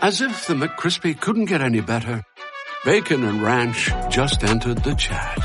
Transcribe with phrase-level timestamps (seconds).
[0.00, 2.22] As if the McCrispy couldn't get any better,
[2.84, 5.38] Bacon and Ranch just entered the chat.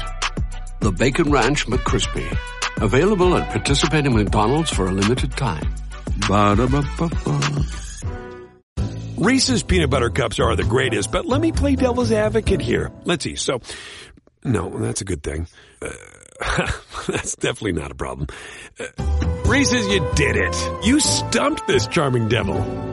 [0.80, 2.38] The Bacon Ranch McCrispy,
[2.80, 5.74] available at participating McDonald's for a limited time.
[6.30, 7.66] Ba-da-ba-ba-ba.
[9.18, 12.92] Reese's peanut butter cups are the greatest, but let me play devil's advocate here.
[13.06, 13.36] Let's see.
[13.36, 13.60] So,
[14.44, 15.48] no, that's a good thing.
[15.82, 15.92] Uh,
[17.08, 18.28] that's definitely not a problem.
[18.80, 18.86] Uh,
[19.46, 20.86] Reese's, you did it.
[20.86, 22.93] You stumped this charming devil.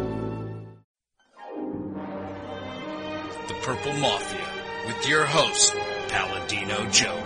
[3.63, 4.47] Purple Mafia
[4.87, 5.77] with your host,
[6.09, 7.23] Paladino Joey.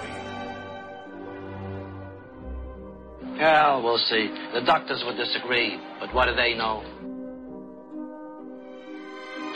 [3.38, 4.32] Well, we'll see.
[4.52, 6.82] The doctors would disagree, but what do they know?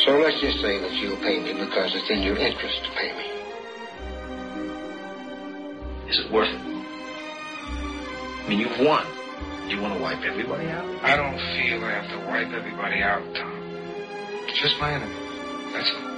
[0.05, 3.13] So let's just say that you'll pay me because it's in your interest to pay
[3.17, 3.25] me.
[6.09, 6.61] Is it worth it?
[6.61, 9.05] I mean, you've won.
[9.69, 10.85] You want to wipe everybody out?
[11.03, 13.53] I don't feel I have to wipe everybody out, Tom.
[14.47, 15.15] It's just my enemy.
[15.73, 16.18] That's all.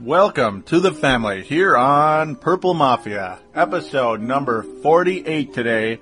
[0.00, 6.00] Welcome to the family here on Purple Mafia, episode number 48 today,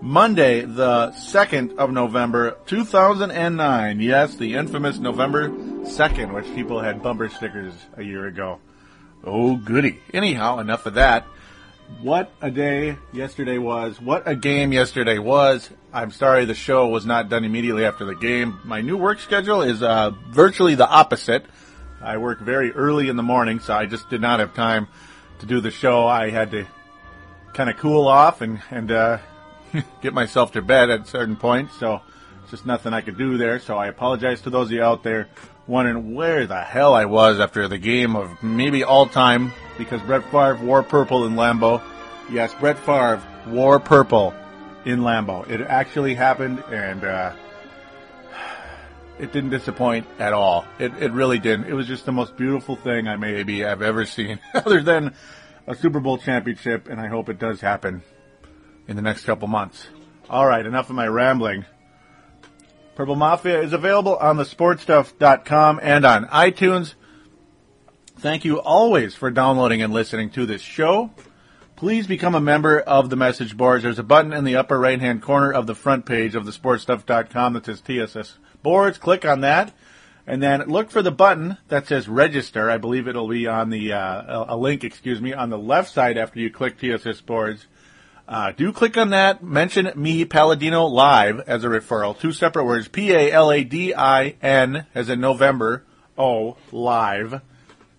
[0.00, 3.98] Monday, the 2nd of November, 2009.
[3.98, 8.60] Yes, the infamous November 2nd, which people had bumper stickers a year ago.
[9.24, 9.98] Oh, goody.
[10.14, 11.26] Anyhow, enough of that.
[12.02, 14.00] What a day yesterday was.
[14.00, 15.68] What a game yesterday was.
[15.92, 18.60] I'm sorry the show was not done immediately after the game.
[18.62, 21.44] My new work schedule is uh, virtually the opposite.
[22.02, 24.88] I work very early in the morning, so I just did not have time
[25.40, 26.06] to do the show.
[26.06, 26.66] I had to
[27.52, 29.18] kind of cool off and and uh,
[30.00, 31.78] get myself to bed at certain points.
[31.78, 32.00] So
[32.42, 33.58] it's just nothing I could do there.
[33.58, 35.28] So I apologize to those of you out there
[35.66, 40.24] wondering where the hell I was after the game of maybe all time because Brett
[40.24, 41.82] Favre wore purple in Lambeau.
[42.30, 44.34] Yes, Brett Favre wore purple
[44.84, 45.48] in Lambeau.
[45.48, 47.04] It actually happened, and.
[47.04, 47.32] Uh,
[49.20, 50.64] it didn't disappoint at all.
[50.78, 51.66] It, it really didn't.
[51.66, 55.14] It was just the most beautiful thing I maybe have ever seen, other than
[55.66, 58.02] a Super Bowl championship, and I hope it does happen
[58.88, 59.86] in the next couple months.
[60.28, 61.64] All right, enough of my rambling.
[62.94, 66.94] Purple Mafia is available on the sportstuff.com and on iTunes.
[68.18, 71.10] Thank you always for downloading and listening to this show.
[71.80, 73.84] Please become a member of the message boards.
[73.84, 76.52] There's a button in the upper right hand corner of the front page of the
[76.52, 78.98] sportstuff.com that says TSS boards.
[78.98, 79.72] Click on that,
[80.26, 82.70] and then look for the button that says register.
[82.70, 86.18] I believe it'll be on the uh, a link, excuse me, on the left side
[86.18, 87.66] after you click TSS boards.
[88.28, 89.42] Uh, do click on that.
[89.42, 92.20] Mention me, Paladino, live as a referral.
[92.20, 95.86] Two separate words: P A L A D I N as in November.
[96.18, 97.40] O live.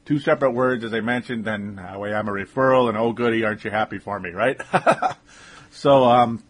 [0.05, 1.45] Two separate words, as I mentioned.
[1.45, 4.59] Then uh, I'm a referral, and oh goody, aren't you happy for me, right?
[5.71, 6.43] so, um,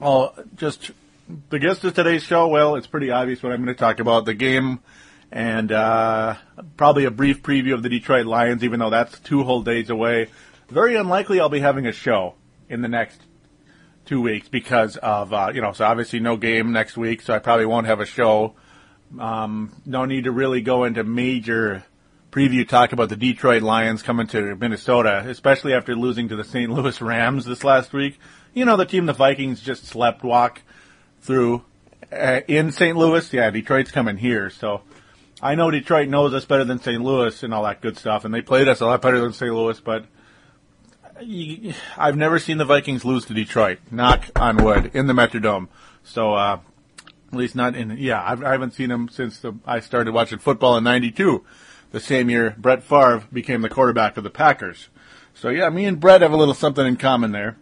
[0.00, 0.90] I'll just
[1.48, 4.24] the guest of today's show, well, it's pretty obvious what I'm going to talk about
[4.24, 4.80] the game
[5.30, 6.34] and uh,
[6.76, 10.28] probably a brief preview of the Detroit Lions, even though that's two whole days away.
[10.68, 12.34] Very unlikely I'll be having a show
[12.68, 13.20] in the next
[14.04, 17.38] two weeks because of, uh, you know, so obviously no game next week, so I
[17.38, 18.54] probably won't have a show.
[19.18, 21.84] Um, no need to really go into major
[22.32, 26.72] preview talk about the Detroit Lions coming to Minnesota, especially after losing to the St.
[26.72, 28.18] Louis Rams this last week.
[28.54, 30.62] You know, the team the Vikings just slept walk
[31.20, 31.62] through
[32.10, 32.96] uh, in St.
[32.96, 33.30] Louis.
[33.32, 34.80] Yeah, Detroit's coming here, so
[35.42, 37.02] I know Detroit knows us better than St.
[37.02, 39.52] Louis and all that good stuff, and they played us a lot better than St.
[39.52, 39.78] Louis.
[39.78, 40.06] But
[41.98, 43.78] I've never seen the Vikings lose to Detroit.
[43.90, 45.68] Knock on wood in the Metrodome.
[46.02, 46.60] So uh,
[47.32, 47.96] at least not in.
[47.98, 51.44] Yeah, I've, I haven't seen them since the, I started watching football in '92,
[51.92, 54.88] the same year Brett Favre became the quarterback of the Packers.
[55.34, 57.56] So yeah, me and Brett have a little something in common there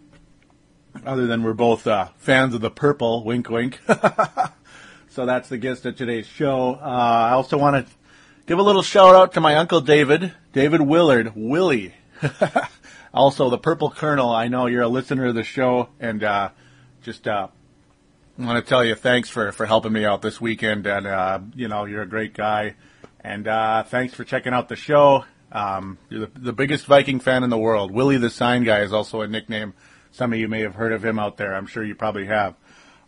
[1.05, 3.25] other than we're both uh, fans of the purple.
[3.25, 3.81] Wink, wink.
[5.09, 6.75] so that's the guest of today's show.
[6.75, 7.93] Uh, I also want to
[8.47, 11.95] give a little shout out to my uncle David, David Willard, Willie.
[13.15, 14.31] also, the Purple Colonel.
[14.31, 16.51] I know you're a listener of the show, and uh,
[17.03, 17.49] just uh,
[18.39, 20.87] want to tell you thanks for for helping me out this weekend.
[20.87, 22.75] And uh, you know, you're a great guy,
[23.21, 25.25] and uh, thanks for checking out the show.
[25.53, 27.91] Um, you're the, the biggest Viking fan in the world.
[27.91, 29.75] Willie the Sign Guy is also a nickname
[30.13, 31.55] some of you may have heard of him out there.
[31.55, 32.55] I'm sure you probably have.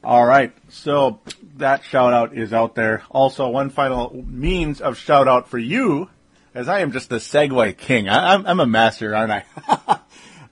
[0.04, 0.52] All right.
[0.68, 1.20] So
[1.56, 3.02] that shout out is out there.
[3.10, 6.08] Also, one final means of shout out for you,
[6.54, 8.08] as I am just the segue king.
[8.08, 9.98] I, I'm, I'm a master, aren't I?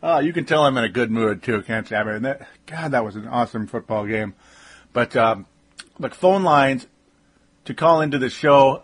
[0.02, 1.96] oh, you can tell I'm in a good mood too, can't you?
[1.96, 4.34] I mean, that, God, that was an awesome football game.
[4.92, 5.46] But um,
[6.12, 6.86] phone lines
[7.66, 8.82] to call into the show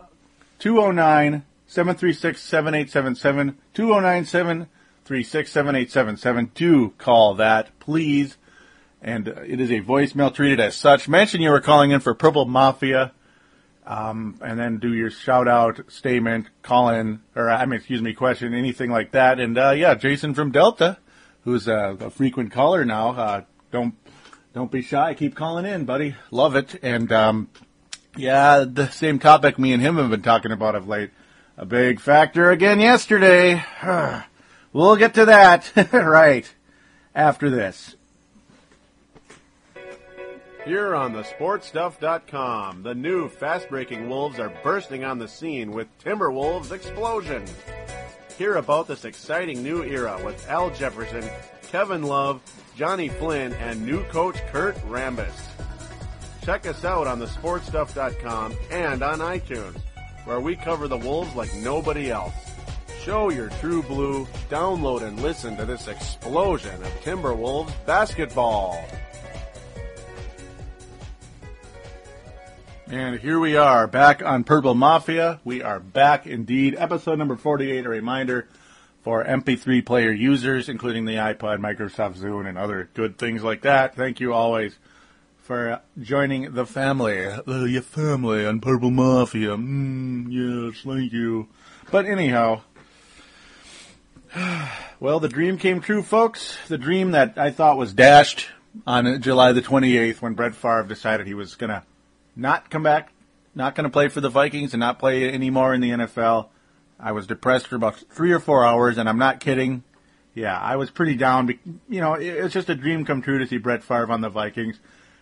[0.59, 6.51] 209 736 7877 209 736 7877.
[6.53, 8.37] Do call that, please.
[9.01, 11.07] And uh, it is a voicemail treated as such.
[11.07, 13.11] Mention you were calling in for Purple Mafia
[13.87, 18.13] um, and then do your shout out statement, call in, or I mean, excuse me,
[18.13, 19.39] question, anything like that.
[19.39, 20.97] And uh, yeah, Jason from Delta,
[21.45, 23.95] who's a, a frequent caller now, uh, don't
[24.53, 26.15] don't be shy, keep calling in, buddy.
[26.31, 26.77] Love it.
[26.83, 27.49] And um,
[28.17, 31.11] yeah, the same topic me and him have been talking about of late.
[31.55, 33.63] A big factor again yesterday.
[34.73, 36.51] we'll get to that right
[37.15, 37.95] after this.
[40.65, 45.87] Here on the sportstuff.com, the new fast breaking wolves are bursting on the scene with
[46.03, 47.45] Timberwolves Explosion.
[48.37, 51.23] Hear about this exciting new era with Al Jefferson,
[51.71, 52.41] Kevin Love,
[52.75, 55.56] Johnny Flynn, and new coach Kurt Rambis.
[56.47, 59.75] Check us out on the sportstuff.com and on iTunes,
[60.23, 62.33] where we cover the Wolves like nobody else.
[63.01, 68.81] Show your true blue, download and listen to this explosion of Timberwolves basketball.
[72.89, 75.41] And here we are back on Purple Mafia.
[75.43, 76.75] We are back indeed.
[76.77, 78.47] Episode number 48, a reminder
[79.03, 83.97] for MP3 player users, including the iPod, Microsoft Zune, and other good things like that.
[83.97, 84.77] Thank you always
[85.47, 87.23] for joining the family.
[87.47, 89.55] Your family on Purple Mafia.
[89.55, 91.47] Mm, yes, thank you.
[91.89, 92.63] But anyhow,
[94.99, 96.57] well, the dream came true, folks.
[96.67, 98.47] The dream that I thought was dashed
[98.85, 101.83] on July the 28th when Brett Favre decided he was going to
[102.35, 103.13] not come back,
[103.55, 106.49] not going to play for the Vikings and not play anymore in the NFL.
[106.99, 109.85] I was depressed for about three or four hours, and I'm not kidding.
[110.35, 111.57] Yeah, I was pretty down.
[111.87, 114.77] You know, it's just a dream come true to see Brett Favre on the Vikings,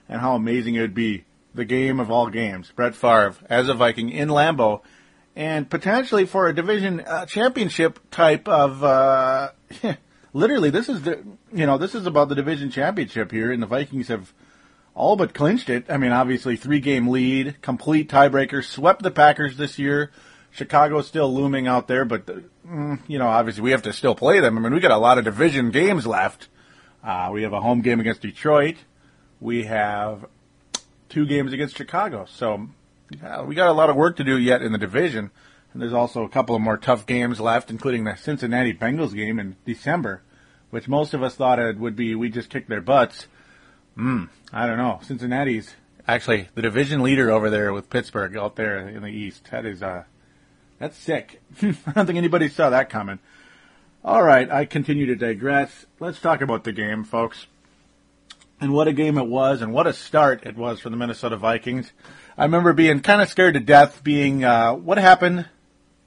[0.10, 1.26] and how amazing it would be.
[1.54, 4.82] The game of all games, Brett Favre as a Viking in Lambeau,
[5.36, 8.84] and potentially for a division uh, championship type of.
[8.84, 9.52] Uh,
[10.34, 11.24] literally, this is the
[11.54, 14.34] you know this is about the division championship here, and the Vikings have
[14.96, 15.86] all but clinched it.
[15.90, 20.12] I mean, obviously, three game lead, complete tiebreaker, swept the Packers this year.
[20.52, 22.26] Chicago's still looming out there, but,
[22.66, 24.58] mm, you know, obviously we have to still play them.
[24.58, 26.48] I mean, we got a lot of division games left.
[27.04, 28.78] Uh, we have a home game against Detroit.
[29.46, 30.26] We have
[31.08, 32.26] two games against Chicago.
[32.28, 32.68] So,
[33.12, 35.30] yeah, we got a lot of work to do yet in the division.
[35.72, 39.38] And there's also a couple of more tough games left, including the Cincinnati Bengals game
[39.38, 40.24] in December,
[40.72, 43.28] which most of us thought it would be we just kicked their butts.
[43.94, 44.24] Hmm.
[44.52, 45.00] I don't know.
[45.04, 45.76] Cincinnati's
[46.08, 49.52] actually the division leader over there with Pittsburgh out there in the East.
[49.52, 50.06] That is uh,
[50.80, 51.40] that's sick.
[51.62, 53.20] I don't think anybody saw that coming.
[54.04, 55.86] All right, I continue to digress.
[56.00, 57.46] Let's talk about the game, folks.
[58.60, 61.36] And what a game it was, and what a start it was for the Minnesota
[61.36, 61.92] Vikings.
[62.38, 65.48] I remember being kind of scared to death, being uh, what happened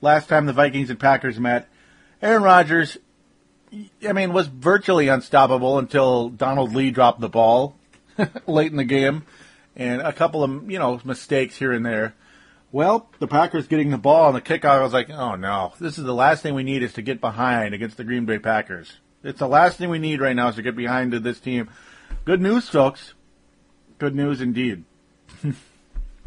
[0.00, 1.68] last time the Vikings and Packers met.
[2.22, 2.96] Aaron Rodgers,
[4.06, 7.76] I mean, was virtually unstoppable until Donald Lee dropped the ball
[8.46, 9.24] late in the game,
[9.76, 12.14] and a couple of you know mistakes here and there.
[12.70, 15.98] Well, the Packers getting the ball on the kickoff, I was like, oh no, this
[15.98, 18.98] is the last thing we need is to get behind against the Green Bay Packers.
[19.22, 21.70] It's the last thing we need right now is to get behind to this team.
[22.28, 23.14] Good news, folks.
[23.96, 24.84] Good news indeed.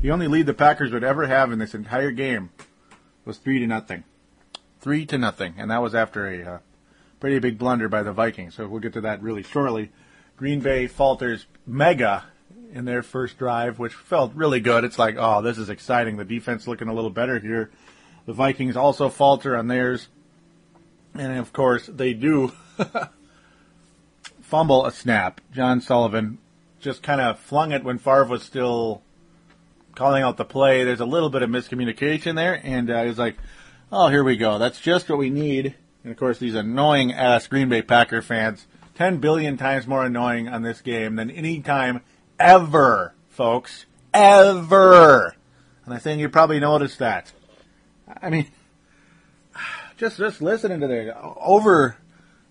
[0.01, 2.49] the only lead the Packers would ever have in this entire game
[3.23, 4.03] was three to nothing.
[4.79, 6.59] Three to nothing, and that was after a uh,
[7.19, 8.55] pretty big blunder by the Vikings.
[8.55, 9.91] So we'll get to that really shortly.
[10.37, 12.23] Green Bay falters mega
[12.73, 14.83] in their first drive, which felt really good.
[14.83, 16.17] It's like, oh, this is exciting.
[16.17, 17.69] The defense looking a little better here.
[18.25, 20.07] The Vikings also falter on theirs.
[21.13, 22.53] And of course, they do
[24.51, 25.39] fumble a snap.
[25.53, 26.37] John Sullivan
[26.81, 29.01] just kind of flung it when Favre was still
[29.95, 30.83] calling out the play.
[30.83, 33.37] There's a little bit of miscommunication there, and uh, he's like,
[33.93, 34.57] "Oh, here we go.
[34.57, 38.67] That's just what we need." And of course, these annoying ass Green Bay Packer fans
[38.95, 42.01] 10 billion times more annoying on this game than any time
[42.37, 43.85] ever, folks.
[44.13, 45.33] Ever.
[45.85, 47.31] And I think you probably noticed that.
[48.21, 48.47] I mean,
[49.97, 51.15] just just listening to their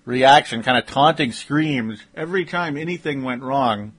[0.06, 3.92] overreaction, kind of taunting screams every time anything went wrong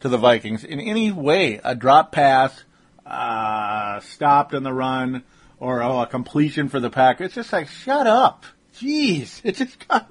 [0.00, 2.64] to the Vikings in any way, a drop pass,
[3.04, 5.22] uh, stopped in the run,
[5.58, 7.20] or oh, a completion for the pack.
[7.20, 8.44] It's just like, shut up.
[8.78, 9.40] Jeez.
[9.44, 10.10] It just got,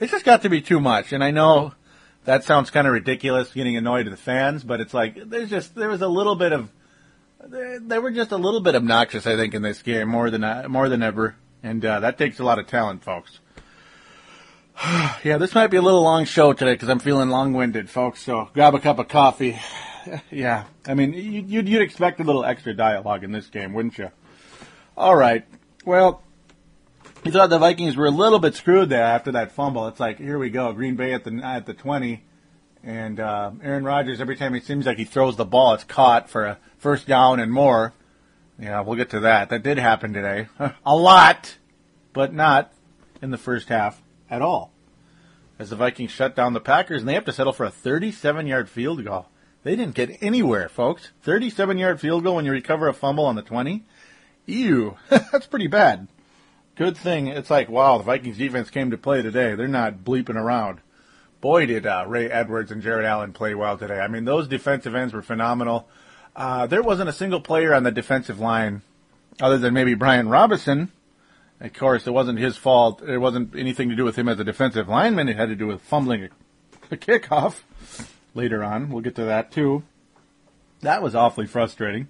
[0.00, 1.12] it just got to be too much.
[1.12, 1.74] And I know
[2.24, 5.74] that sounds kind of ridiculous, getting annoyed at the fans, but it's like there's just
[5.74, 6.70] there was a little bit of
[7.44, 10.42] they, they were just a little bit obnoxious, I think, in this game more than
[10.42, 13.38] uh, more than ever, and uh, that takes a lot of talent, folks.
[15.24, 18.22] yeah, this might be a little long show today because I'm feeling long-winded, folks.
[18.22, 19.58] So grab a cup of coffee.
[20.30, 24.10] yeah, I mean, you'd, you'd expect a little extra dialogue in this game, wouldn't you?
[24.96, 25.46] All right.
[25.86, 26.22] Well,
[27.24, 29.88] you thought the Vikings were a little bit screwed there after that fumble.
[29.88, 32.22] It's like, here we go, Green Bay at the at the 20,
[32.82, 34.20] and uh, Aaron Rodgers.
[34.20, 37.40] Every time it seems like he throws the ball, it's caught for a first down
[37.40, 37.94] and more.
[38.58, 39.48] Yeah, we'll get to that.
[39.48, 40.48] That did happen today,
[40.84, 41.56] a lot,
[42.12, 42.72] but not
[43.22, 44.72] in the first half at all.
[45.58, 48.68] As the Vikings shut down the Packers, and they have to settle for a 37-yard
[48.68, 49.26] field goal.
[49.62, 51.12] They didn't get anywhere, folks.
[51.24, 53.84] 37-yard field goal when you recover a fumble on the 20.
[54.46, 56.08] Ew, that's pretty bad.
[56.76, 59.54] Good thing it's like, wow, the Vikings defense came to play today.
[59.54, 60.80] They're not bleeping around.
[61.40, 63.98] Boy, did uh, Ray Edwards and Jared Allen play well today.
[63.98, 65.88] I mean, those defensive ends were phenomenal.
[66.34, 68.82] Uh, there wasn't a single player on the defensive line
[69.40, 70.92] other than maybe Brian Robinson.
[71.60, 73.02] Of course, it wasn't his fault.
[73.02, 75.28] It wasn't anything to do with him as a defensive lineman.
[75.28, 76.28] It had to do with fumbling
[76.90, 77.62] a, kickoff
[78.34, 78.90] later on.
[78.90, 79.82] We'll get to that too.
[80.82, 82.08] That was awfully frustrating.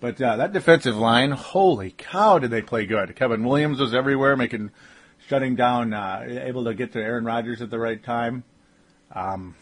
[0.00, 3.14] But uh, that defensive line, holy cow, did they play good?
[3.16, 4.70] Kevin Williams was everywhere, making,
[5.28, 8.44] shutting down, uh, able to get to Aaron Rodgers at the right time.
[9.14, 9.54] Um,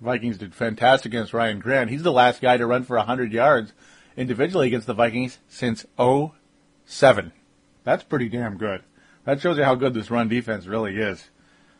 [0.00, 1.90] Vikings did fantastic against Ryan Grant.
[1.90, 3.72] He's the last guy to run for 100 yards
[4.16, 7.32] individually against the Vikings since 07.
[7.84, 8.82] That's pretty damn good.
[9.24, 11.30] That shows you how good this run defense really is,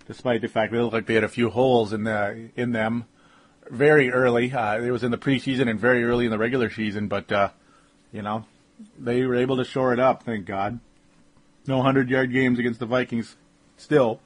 [0.06, 3.06] despite the fact they look like they had a few holes in the in them
[3.70, 4.52] very early.
[4.52, 7.50] Uh, it was in the preseason and very early in the regular season, but uh,
[8.12, 8.44] you know
[8.98, 10.22] they were able to shore it up.
[10.22, 10.80] Thank God.
[11.66, 13.36] No hundred yard games against the Vikings.
[13.76, 14.20] Still,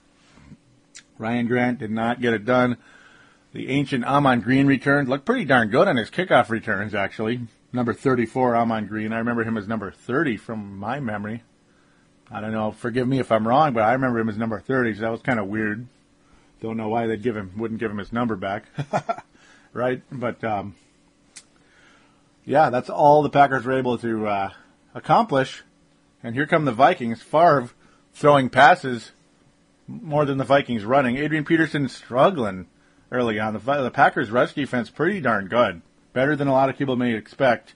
[1.18, 2.76] Ryan Grant did not get it done.
[3.52, 7.40] The ancient Ahman Green returns looked pretty darn good on his kickoff returns, actually.
[7.72, 9.12] Number 34, Ahman Green.
[9.12, 11.42] I remember him as number 30 from my memory.
[12.30, 12.72] I don't know.
[12.72, 15.22] Forgive me if I'm wrong, but I remember him as number 30, so that was
[15.22, 15.86] kind of weird.
[16.60, 18.64] Don't know why they'd give him, wouldn't give him his number back.
[19.72, 20.02] right?
[20.10, 20.74] But, um,
[22.44, 24.50] yeah, that's all the Packers were able to, uh,
[24.94, 25.62] accomplish.
[26.22, 27.22] And here come the Vikings.
[27.22, 27.70] Favre
[28.12, 29.12] throwing passes
[29.86, 31.16] more than the Vikings running.
[31.16, 32.66] Adrian Peterson struggling
[33.10, 33.54] early on.
[33.54, 35.82] The, the Packers' rush defense pretty darn good,
[36.12, 37.74] better than a lot of people may expect.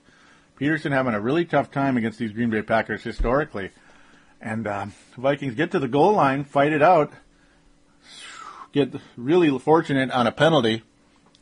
[0.56, 3.70] Peterson having a really tough time against these Green Bay Packers historically,
[4.42, 7.12] and uh, Vikings get to the goal line, fight it out,
[8.72, 10.82] get really fortunate on a penalty.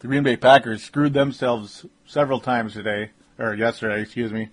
[0.00, 4.50] The Green Bay Packers screwed themselves several times today, or yesterday, excuse me,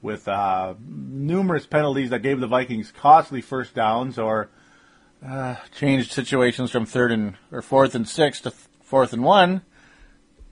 [0.00, 4.48] with uh, numerous penalties that gave the Vikings costly first downs or
[5.26, 8.50] uh, changed situations from third and or fourth and six to
[8.82, 9.62] fourth and one,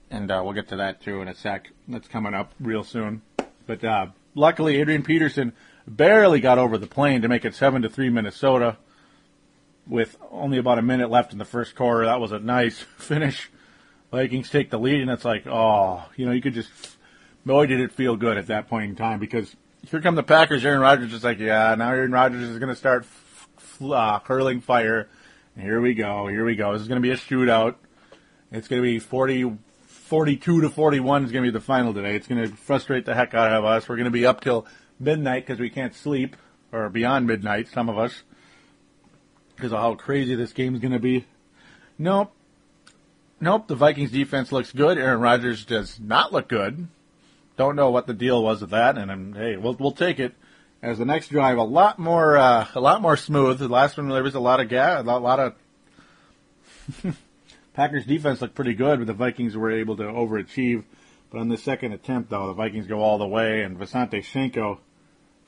[0.09, 1.69] and uh, we'll get to that too in a sec.
[1.87, 3.21] That's coming up real soon.
[3.67, 5.53] But uh, luckily, Adrian Peterson
[5.87, 8.77] barely got over the plane to make it seven to three Minnesota,
[9.87, 12.05] with only about a minute left in the first quarter.
[12.05, 13.49] That was a nice finish.
[14.11, 16.69] Vikings take the lead, and it's like, oh, you know, you could just,
[17.45, 19.55] boy, did it feel good at that point in time because
[19.89, 20.65] here come the Packers.
[20.65, 23.05] Aaron Rodgers is like, yeah, now Aaron Rodgers is going to start
[23.81, 25.07] uh, hurling fire.
[25.57, 26.27] Here we go.
[26.27, 26.73] Here we go.
[26.73, 27.75] This is going to be a shootout.
[28.51, 29.57] It's going to be 40,
[30.11, 32.17] 42 to 41 is going to be the final today.
[32.17, 33.87] It's going to frustrate the heck out of us.
[33.87, 34.65] We're going to be up till
[34.99, 36.35] midnight because we can't sleep,
[36.73, 38.23] or beyond midnight, some of us,
[39.55, 41.25] because of how crazy this game is going to be.
[41.97, 42.33] Nope.
[43.39, 44.97] Nope, the Vikings defense looks good.
[44.97, 46.89] Aaron Rodgers does not look good.
[47.55, 50.33] Don't know what the deal was with that, and um, hey, we'll we'll take it.
[50.81, 53.59] As the next drive, a lot more, uh, a lot more smooth.
[53.59, 55.55] The last one there was a lot of gas, a lot, lot of
[57.73, 60.83] Packers defense looked pretty good, but the Vikings were able to overachieve.
[61.31, 64.79] But on the second attempt, though, the Vikings go all the way, and Visanthe Shiancoe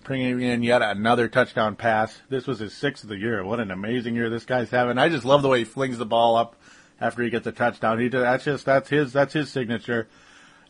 [0.03, 2.21] bringing in yet another touchdown pass.
[2.29, 3.43] This was his sixth of the year.
[3.43, 4.97] What an amazing year this guy's having!
[4.97, 6.55] I just love the way he flings the ball up
[6.99, 7.99] after he gets a touchdown.
[7.99, 10.07] He that's just that's his that's his signature.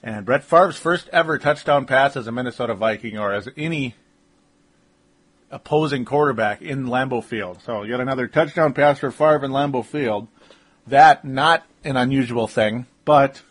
[0.01, 3.95] And Brett Favre's first ever touchdown pass as a Minnesota Viking or as any
[5.49, 7.61] opposing quarterback in Lambeau Field.
[7.61, 10.27] So yet another touchdown pass for Favre in Lambeau Field.
[10.87, 13.41] That not an unusual thing, but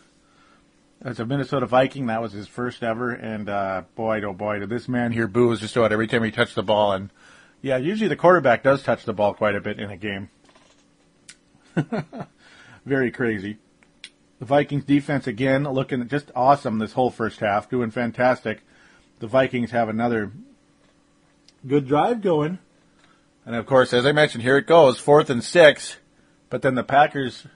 [1.03, 3.11] as a Minnesota Viking, that was his first ever.
[3.11, 6.31] And uh, boy, oh boy, did this man here boo just about every time he
[6.31, 6.93] touched the ball.
[6.93, 7.09] And
[7.61, 10.29] yeah, usually the quarterback does touch the ball quite a bit in a game.
[12.85, 13.57] Very crazy.
[14.39, 18.61] The Vikings defense again looking just awesome this whole first half, doing fantastic.
[19.19, 20.31] The Vikings have another
[21.65, 22.59] good drive going.
[23.45, 25.97] And of course, as I mentioned, here it goes, fourth and six.
[26.53, 27.47] But then the Packers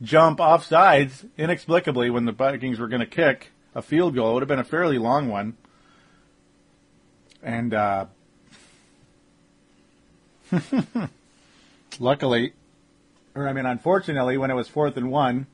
[0.00, 4.30] jump off sides inexplicably when the Vikings were going to kick a field goal.
[4.30, 5.56] It would have been a fairly long one.
[7.42, 8.06] And uh,
[11.98, 12.52] luckily,
[13.34, 15.48] or I mean, unfortunately, when it was fourth and one,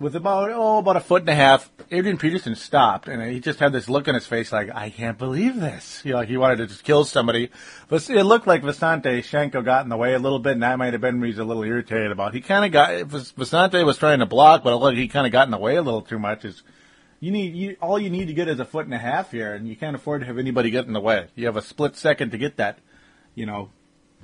[0.00, 3.58] with about oh about a foot and a half, Adrian Peterson stopped, and he just
[3.58, 6.00] had this look on his face like I can't believe this.
[6.04, 7.50] You know, he wanted to just kill somebody.
[7.88, 10.78] But it looked like Visanthe Shiancoe got in the way a little bit, and that
[10.78, 12.32] might have been what he's a little irritated about.
[12.32, 15.46] He kind of got Visanthe was trying to block, but look, he kind of got
[15.46, 16.46] in the way a little too much.
[16.46, 16.62] Is
[17.20, 19.52] you need you, all you need to get is a foot and a half here,
[19.52, 21.26] and you can't afford to have anybody get in the way.
[21.34, 22.78] You have a split second to get that,
[23.34, 23.68] you know,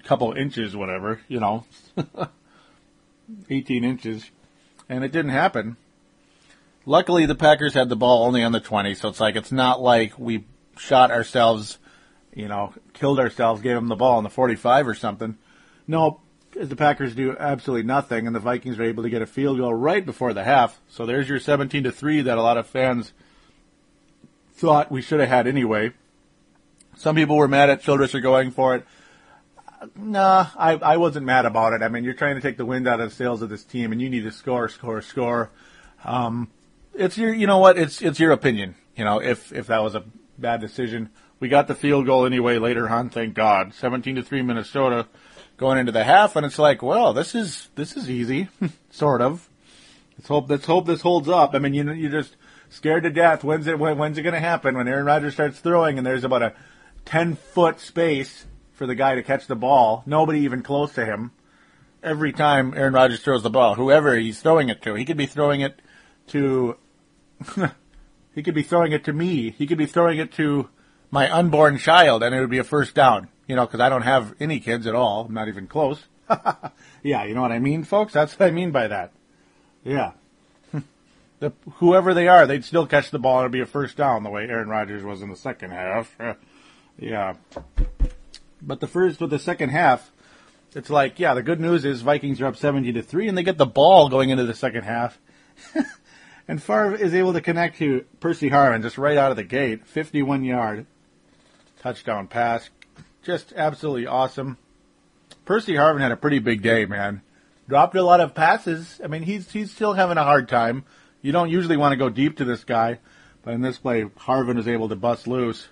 [0.05, 1.67] couple inches, whatever, you know,
[3.51, 4.31] eighteen inches
[4.89, 5.77] and it didn't happen.
[6.85, 9.81] Luckily, the Packers had the ball only on the 20, so it's like it's not
[9.81, 10.45] like we
[10.79, 11.79] shot ourselves,
[12.33, 15.37] you know, killed ourselves, gave them the ball on the 45 or something.
[15.89, 16.21] No,
[16.53, 19.75] the Packers do absolutely nothing, and the Vikings are able to get a field goal
[19.75, 20.81] right before the half.
[20.89, 23.13] So there's your 17 to three that a lot of fans
[24.55, 25.93] thought we should have had anyway.
[26.97, 28.87] Some people were mad at Childress for going for it.
[29.95, 31.83] Nah, I, I wasn't mad about it.
[31.83, 33.93] I mean, you're trying to take the wind out of the sails of this team,
[33.93, 35.51] and you need to score, score, score.
[36.05, 36.51] Um,
[36.95, 37.79] it's your, you know what?
[37.79, 38.75] It's it's your opinion.
[38.97, 40.05] You know, if if that was a
[40.39, 43.11] bad decision, we got the field goal anyway later on.
[43.11, 45.07] Thank God, 17 to three Minnesota
[45.57, 48.49] going into the half, and it's like, well, this is this is easy,
[48.91, 49.49] sort of.
[50.19, 51.55] Let's hope let's hope this holds up.
[51.55, 52.37] I mean, you you're just
[52.71, 53.45] scared to death.
[53.45, 54.77] When's it when, when's it going to happen?
[54.77, 56.55] When Aaron Rodgers starts throwing, and there's about a
[57.05, 58.47] 10 foot space
[58.77, 60.03] for the guy to catch the ball.
[60.07, 61.33] Nobody even close to him.
[62.03, 65.27] Every time Aaron Rodgers throws the ball, whoever he's throwing it to, he could be
[65.27, 65.81] throwing it
[66.29, 66.77] to.
[68.35, 69.51] he could be throwing it to me.
[69.51, 70.69] He could be throwing it to
[71.11, 73.29] my unborn child, and it would be a first down.
[73.49, 75.25] You know, because I don't have any kids at all.
[75.25, 76.05] I'm not even close.
[77.03, 78.13] yeah, you know what I mean, folks?
[78.13, 79.13] That's what I mean by that.
[79.85, 80.13] Yeah.
[81.41, 84.25] the, whoever they are, they'd still catch the ball and it'd be a first down
[84.25, 86.17] the way Aaron Rodgers was in the second half.
[86.99, 87.35] yeah.
[88.63, 90.11] But the first with the second half,
[90.75, 93.43] it's like, yeah, the good news is Vikings are up 70 to 3 and they
[93.43, 95.19] get the ball going into the second half.
[96.49, 99.87] and Favre is able to connect to Percy Harvin just right out of the gate,
[99.87, 100.87] 51 yard
[101.81, 102.69] touchdown pass.
[103.23, 104.59] Just absolutely awesome.
[105.45, 107.23] Percy Harvin had a pretty big day, man.
[107.69, 109.01] Dropped a lot of passes.
[109.03, 110.85] I mean, he's he's still having a hard time.
[111.23, 113.01] You don't usually want to go deep to this guy,
[113.43, 115.67] but in this play, Harvin is able to bust loose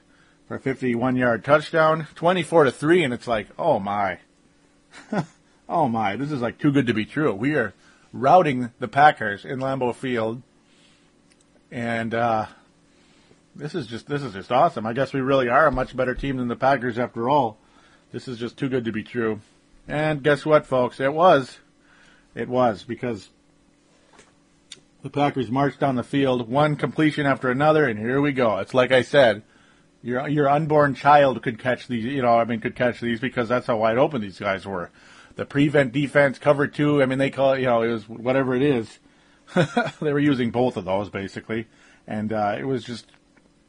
[0.49, 4.19] for a 51 yard touchdown, 24 to 3, and it's like, oh my.
[5.69, 7.33] oh my, this is like too good to be true.
[7.35, 7.75] We are
[8.13, 10.43] routing the Packers in Lambeau Field.
[11.71, 12.47] And, uh,
[13.57, 14.87] this is just, this is just awesome.
[14.87, 17.57] I guess we really are a much better team than the Packers after all.
[18.13, 19.41] This is just too good to be true.
[19.89, 21.01] And guess what, folks?
[21.01, 21.59] It was.
[22.35, 23.29] It was because
[25.03, 28.59] the Packers marched down the field, one completion after another, and here we go.
[28.59, 29.43] It's like I said,
[30.05, 32.05] your your unborn child could catch these.
[32.05, 34.91] You know, I mean, could catch these because that's how wide open these guys were.
[35.37, 37.03] The prevent defense, cover two.
[37.03, 37.61] I mean, they call it.
[37.61, 38.99] You know, it was whatever it is.
[40.01, 41.67] they were using both of those basically,
[42.07, 43.07] and uh, it was just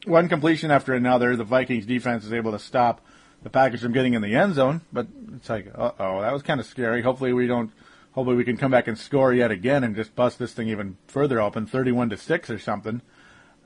[0.06, 1.38] one completion after another.
[1.38, 3.02] The Vikings defense was able to stop
[3.43, 6.41] the Packers from getting in the end zone, but it's like, uh oh, that was
[6.41, 7.02] kind of scary.
[7.02, 7.71] Hopefully we don't.
[8.12, 10.98] Hopefully we can come back and score yet again and just bust this thing even
[11.08, 13.02] further open, thirty-one to six or something.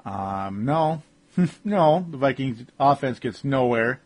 [0.05, 1.01] Um, no,
[1.63, 4.01] no, the Vikings offense gets nowhere.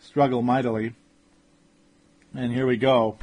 [0.00, 0.94] Struggle mightily.
[2.34, 3.18] And here we go.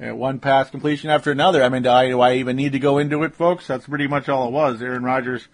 [0.00, 1.62] At one pass completion after another.
[1.62, 3.66] I mean, do I, do I even need to go into it, folks?
[3.66, 4.80] That's pretty much all it was.
[4.80, 5.48] Aaron Rodgers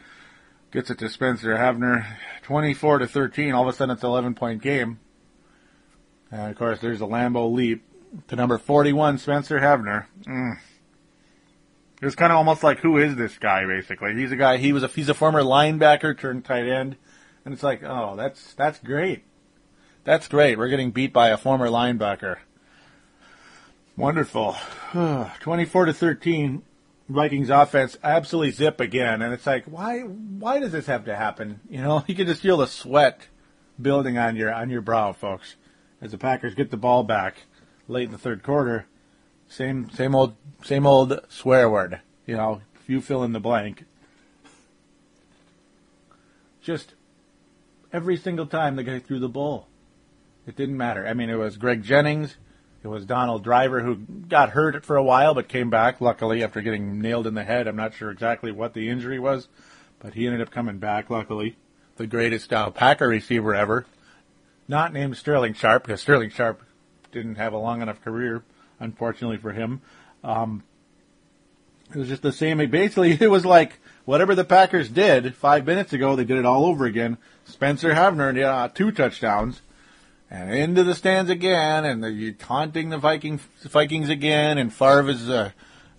[0.71, 2.05] gets it to Spencer Havner,
[2.43, 3.53] 24 to 13.
[3.53, 5.01] All of a sudden, it's an 11 point game.
[6.31, 7.85] And of course, there's a Lambeau leap
[8.29, 10.07] to number 41, Spencer Havner.
[10.27, 10.59] Mm.
[12.03, 13.65] It was kind of almost like, who is this guy?
[13.65, 14.59] Basically, he's a guy.
[14.59, 16.97] He was a he's a former linebacker turned tight end.
[17.45, 19.25] And it's like, oh, that's that's great.
[20.05, 20.59] That's great.
[20.59, 22.37] We're getting beat by a former linebacker.
[23.97, 24.57] Wonderful.
[25.41, 26.63] 24 to 13.
[27.09, 30.01] Vikings offense absolutely zip again, and it's like, why?
[30.01, 31.61] Why does this have to happen?
[31.69, 33.29] You know, you can just feel the sweat
[33.81, 35.57] building on your on your brow, folks,
[36.01, 37.43] as the Packers get the ball back
[37.89, 38.87] late in the third quarter.
[39.49, 42.01] Same same old same old swear word.
[42.27, 43.85] You know, you fill in the blank.
[46.63, 46.94] Just
[47.95, 49.69] every single time the guy threw the ball.
[50.47, 51.07] It didn't matter.
[51.07, 52.37] I mean, it was Greg Jennings.
[52.83, 56.61] It was Donald Driver who got hurt for a while but came back, luckily, after
[56.61, 57.67] getting nailed in the head.
[57.67, 59.49] I'm not sure exactly what the injury was,
[60.01, 61.57] but he ended up coming back, luckily.
[61.97, 63.87] The greatest Packer receiver ever.
[64.67, 66.63] Not named Sterling Sharpe, because Sterling Sharpe
[67.13, 68.43] didn't have a long enough career,
[68.81, 69.81] unfortunately for him.
[70.25, 70.65] Um,
[71.91, 72.59] It was just the same.
[72.71, 76.67] Basically, it was like whatever the Packers did five minutes ago, they did it all
[76.67, 77.19] over again.
[77.45, 79.61] Spencer Havner, yeah, two touchdowns.
[80.31, 85.29] And into the stands again, and they're taunting the Viking, Vikings again, and Favre is
[85.29, 85.51] uh,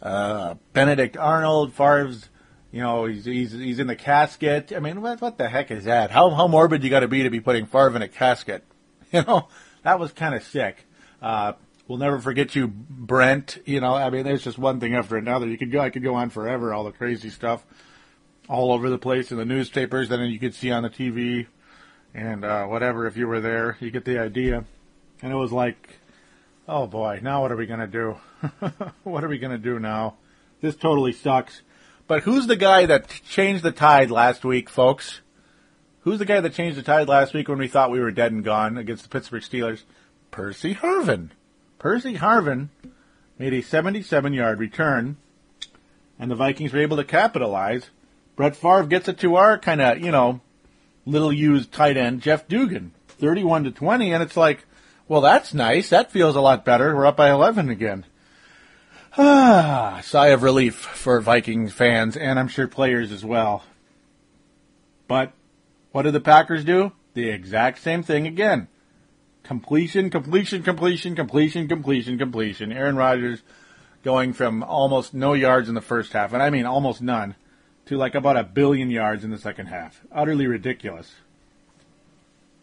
[0.01, 1.73] uh, Benedict Arnold.
[1.73, 2.27] Favre's,
[2.71, 4.73] you know, he's, he's he's in the casket.
[4.75, 6.11] I mean, what what the heck is that?
[6.11, 8.63] How how morbid you got to be to be putting Favre in a casket?
[9.11, 9.47] You know,
[9.83, 10.85] that was kind of sick.
[11.21, 11.53] Uh,
[11.87, 13.59] we'll never forget you, Brent.
[13.63, 15.47] You know, I mean, there's just one thing after another.
[15.47, 16.73] You could go, I could go on forever.
[16.73, 17.63] All the crazy stuff,
[18.47, 20.09] all over the place in the newspapers.
[20.09, 21.47] Then you could see on the TV,
[22.13, 23.07] and uh, whatever.
[23.07, 24.65] If you were there, you get the idea.
[25.21, 25.99] And it was like,
[26.67, 28.17] oh boy, now what are we gonna do?
[29.03, 30.15] what are we gonna do now?
[30.61, 31.61] This totally sucks.
[32.07, 35.21] But who's the guy that changed the tide last week, folks?
[36.01, 38.31] Who's the guy that changed the tide last week when we thought we were dead
[38.31, 39.81] and gone against the Pittsburgh Steelers?
[40.29, 41.31] Percy Harvin.
[41.79, 42.69] Percy Harvin
[43.39, 45.17] made a 77 yard return,
[46.19, 47.89] and the Vikings were able to capitalize.
[48.35, 50.41] Brett Favre gets it to our kind of, you know,
[51.05, 54.65] little used tight end, Jeff Dugan, 31 to 20, and it's like,
[55.07, 55.89] well, that's nice.
[55.89, 56.95] That feels a lot better.
[56.95, 58.05] We're up by 11 again.
[59.17, 63.63] Ah, sigh of relief for Vikings fans, and I'm sure players as well.
[65.07, 65.31] But
[65.91, 66.91] what did the Packers do?
[67.13, 68.67] The exact same thing again.
[69.43, 72.71] Completion, completion, completion, completion, completion, completion.
[72.73, 73.41] Aaron Rodgers
[74.03, 77.35] going from almost no yards in the first half, and I mean almost none,
[77.85, 80.01] to like about a billion yards in the second half.
[80.11, 81.13] Utterly ridiculous.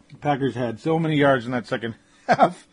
[0.09, 1.95] The Packers had so many yards in that second
[2.27, 2.67] half.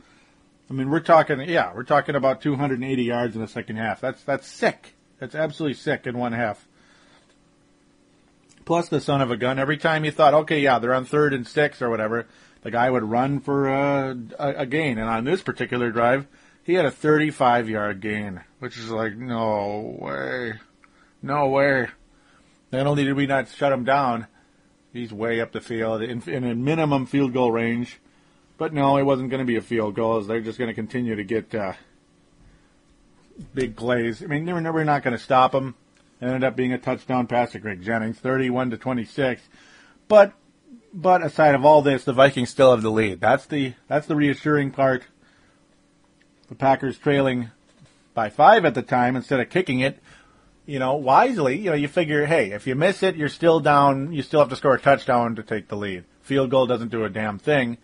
[0.68, 4.00] I mean, we're talking, yeah, we're talking about 280 yards in the second half.
[4.00, 4.94] That's that's sick.
[5.18, 6.66] That's absolutely sick in one half.
[8.64, 9.58] Plus the son of a gun.
[9.58, 12.26] Every time you thought, okay, yeah, they're on third and six or whatever,
[12.62, 14.98] the guy would run for a, a, a gain.
[14.98, 16.26] And on this particular drive,
[16.62, 20.54] he had a 35 yard gain, which is like, no way.
[21.22, 21.88] No way.
[22.72, 24.26] Not only did we not shut him down,
[24.92, 27.98] he's way up the field in, in a minimum field goal range.
[28.58, 30.20] But no, it wasn't going to be a field goal.
[30.20, 31.72] They're just going to continue to get uh,
[33.54, 34.22] big plays.
[34.22, 35.74] I mean, we're never not going to stop him.
[36.20, 39.42] It ended up being a touchdown pass to Greg Jennings, 31 to 26.
[40.08, 40.34] But
[40.92, 43.20] but aside of all this, the Vikings still have the lead.
[43.20, 45.04] That's the that's the reassuring part.
[46.48, 47.50] The Packers trailing
[48.12, 50.02] by five at the time instead of kicking it.
[50.70, 54.12] You know, wisely, you know, you figure, hey, if you miss it, you're still down.
[54.12, 56.04] You still have to score a touchdown to take the lead.
[56.22, 57.76] Field goal doesn't do a damn thing.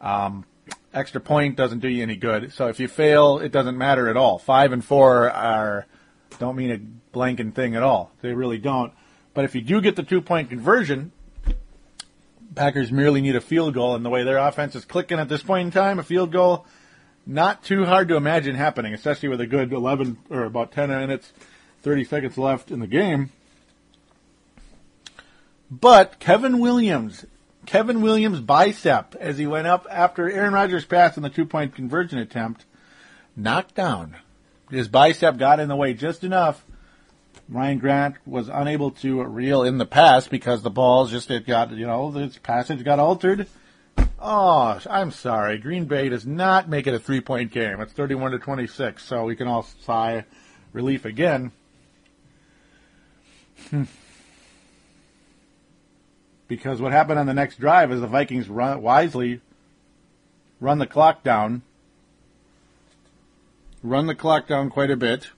[0.00, 0.46] Um,
[0.94, 2.54] extra point doesn't do you any good.
[2.54, 4.38] So if you fail, it doesn't matter at all.
[4.38, 5.84] Five and four are
[6.38, 8.10] don't mean a blanking thing at all.
[8.22, 8.94] They really don't.
[9.34, 11.12] But if you do get the two point conversion,
[12.54, 15.42] Packers merely need a field goal, and the way their offense is clicking at this
[15.42, 16.64] point in time, a field goal,
[17.26, 21.30] not too hard to imagine happening, especially with a good 11 or about 10 minutes,
[21.82, 23.30] 30 seconds left in the game.
[25.70, 27.24] But Kevin Williams,
[27.64, 31.74] Kevin Williams' bicep as he went up after Aaron Rodgers' pass on the two point
[31.74, 32.66] conversion attempt,
[33.34, 34.16] knocked down.
[34.70, 36.64] His bicep got in the way just enough.
[37.48, 41.70] Ryan Grant was unable to reel in the pass because the balls just it got
[41.72, 43.46] you know the passage got altered.
[44.20, 45.58] Oh, I'm sorry.
[45.58, 47.80] Green Bay does not make it a three point game.
[47.80, 50.24] It's 31 to 26, so we can all sigh
[50.72, 51.50] relief again.
[56.52, 59.40] Because what happened on the next drive is the Vikings run, wisely
[60.60, 61.62] run the clock down,
[63.82, 65.30] run the clock down quite a bit.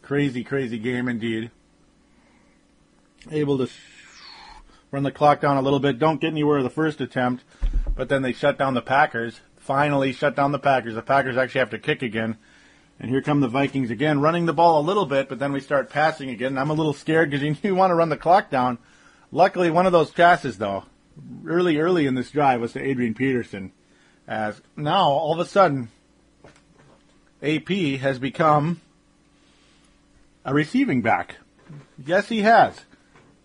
[0.00, 1.50] Crazy, crazy game indeed.
[3.30, 3.68] Able to
[4.90, 5.98] run the clock down a little bit.
[5.98, 7.44] Don't get anywhere the first attempt,
[7.94, 9.40] but then they shut down the Packers.
[9.58, 10.94] Finally, shut down the Packers.
[10.94, 12.38] The Packers actually have to kick again.
[13.02, 15.58] And here come the Vikings again, running the ball a little bit, but then we
[15.58, 16.56] start passing again.
[16.56, 18.78] I'm a little scared because you, you want to run the clock down.
[19.32, 20.84] Luckily, one of those passes, though,
[21.44, 23.72] early, early in this drive was to Adrian Peterson.
[24.28, 25.90] As now, all of a sudden,
[27.42, 27.68] AP
[28.00, 28.80] has become
[30.44, 31.38] a receiving back.
[32.06, 32.82] Yes, he has.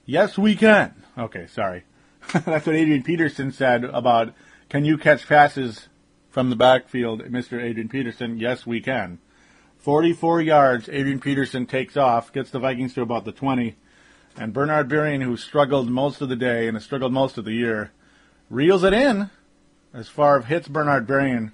[0.06, 0.94] Yes, we can.
[1.18, 1.84] Okay, sorry.
[2.32, 4.34] That's what Adrian Peterson said about
[4.70, 5.88] can you catch passes
[6.30, 7.60] from the backfield, Mr.
[7.60, 8.38] Adrian Peterson?
[8.38, 9.18] Yes, we can.
[9.88, 13.78] 44 yards, Adrian Peterson takes off, gets the Vikings to about the 20,
[14.36, 17.54] and Bernard Berrian, who struggled most of the day and has struggled most of the
[17.54, 17.94] year,
[18.50, 19.30] reels it in
[19.94, 21.54] as Favre hits Bernard Berrian.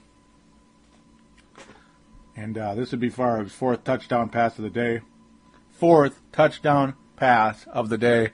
[2.36, 5.02] And uh, this would be Favre's fourth touchdown pass of the day
[5.70, 8.32] fourth touchdown pass of the day,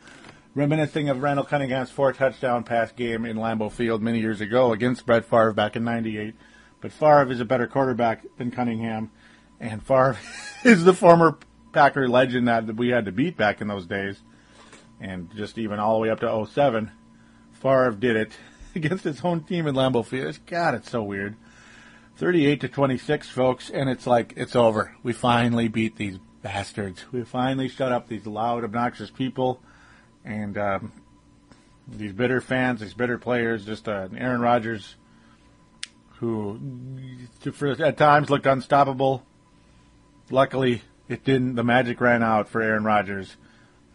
[0.56, 5.06] reminiscing of Randall Cunningham's four touchdown pass game in Lambeau Field many years ago against
[5.06, 6.36] Brett Favre back in '98.
[6.80, 9.12] But Favre is a better quarterback than Cunningham,
[9.60, 10.18] and Favre
[10.64, 11.38] is the former
[11.72, 14.20] Packer legend that we had to beat back in those days,
[15.00, 16.92] and just even all the way up to 07,
[17.54, 18.32] Favre did it
[18.76, 20.40] against his own team in Lambeau Field.
[20.46, 21.36] God, it's so weird.
[22.18, 24.94] 38 to 26, folks, and it's like it's over.
[25.04, 27.06] We finally beat these bastards.
[27.12, 29.62] We finally shut up these loud, obnoxious people,
[30.26, 30.92] and um,
[31.88, 33.66] these bitter fans, these bitter players.
[33.66, 34.96] Just uh, Aaron Rodgers,
[36.18, 36.60] who
[37.80, 39.24] at times looked unstoppable.
[40.32, 41.56] Luckily, it didn't.
[41.56, 43.36] The magic ran out for Aaron Rodgers.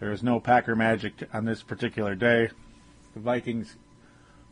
[0.01, 2.51] There was no Packer magic on this particular day.
[3.15, 3.77] The Vikings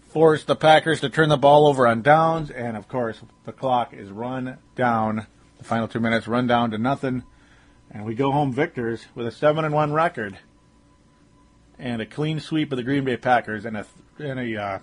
[0.08, 3.92] forced the Packers to turn the ball over on downs, and of course, the clock
[3.92, 5.26] is run down.
[5.58, 7.24] The final two minutes run down to nothing,
[7.90, 10.38] and we go home victors with a seven and one record
[11.78, 13.86] and a clean sweep of the Green Bay Packers and a
[14.18, 14.78] and a uh,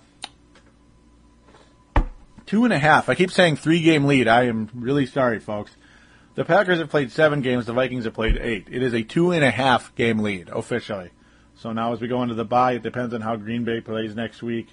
[2.46, 3.08] two and a half.
[3.08, 4.28] I keep saying three game lead.
[4.28, 5.72] I am really sorry, folks.
[6.40, 7.66] The Packers have played seven games.
[7.66, 8.70] The Vikings have played eight.
[8.72, 11.10] It is a two and a half game lead officially.
[11.56, 14.16] So now, as we go into the bye, it depends on how Green Bay plays
[14.16, 14.70] next week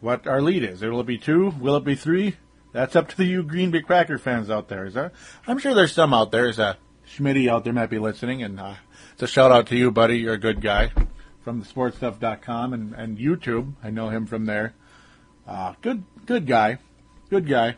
[0.00, 0.82] what our lead is.
[0.82, 1.54] Will it be two?
[1.58, 2.36] Will it be three?
[2.72, 4.84] That's up to you Green Bay Cracker fans out there.
[4.84, 5.10] Is there?
[5.46, 6.42] I'm sure there's some out there.
[6.42, 6.76] There's a
[7.08, 8.74] Schmitty out there might be listening, and uh,
[9.14, 10.18] it's a shout out to you, buddy.
[10.18, 10.92] You're a good guy
[11.40, 12.38] from the
[12.74, 13.72] and, and YouTube.
[13.82, 14.74] I know him from there.
[15.46, 16.76] Uh, good, good guy,
[17.30, 17.76] good guy.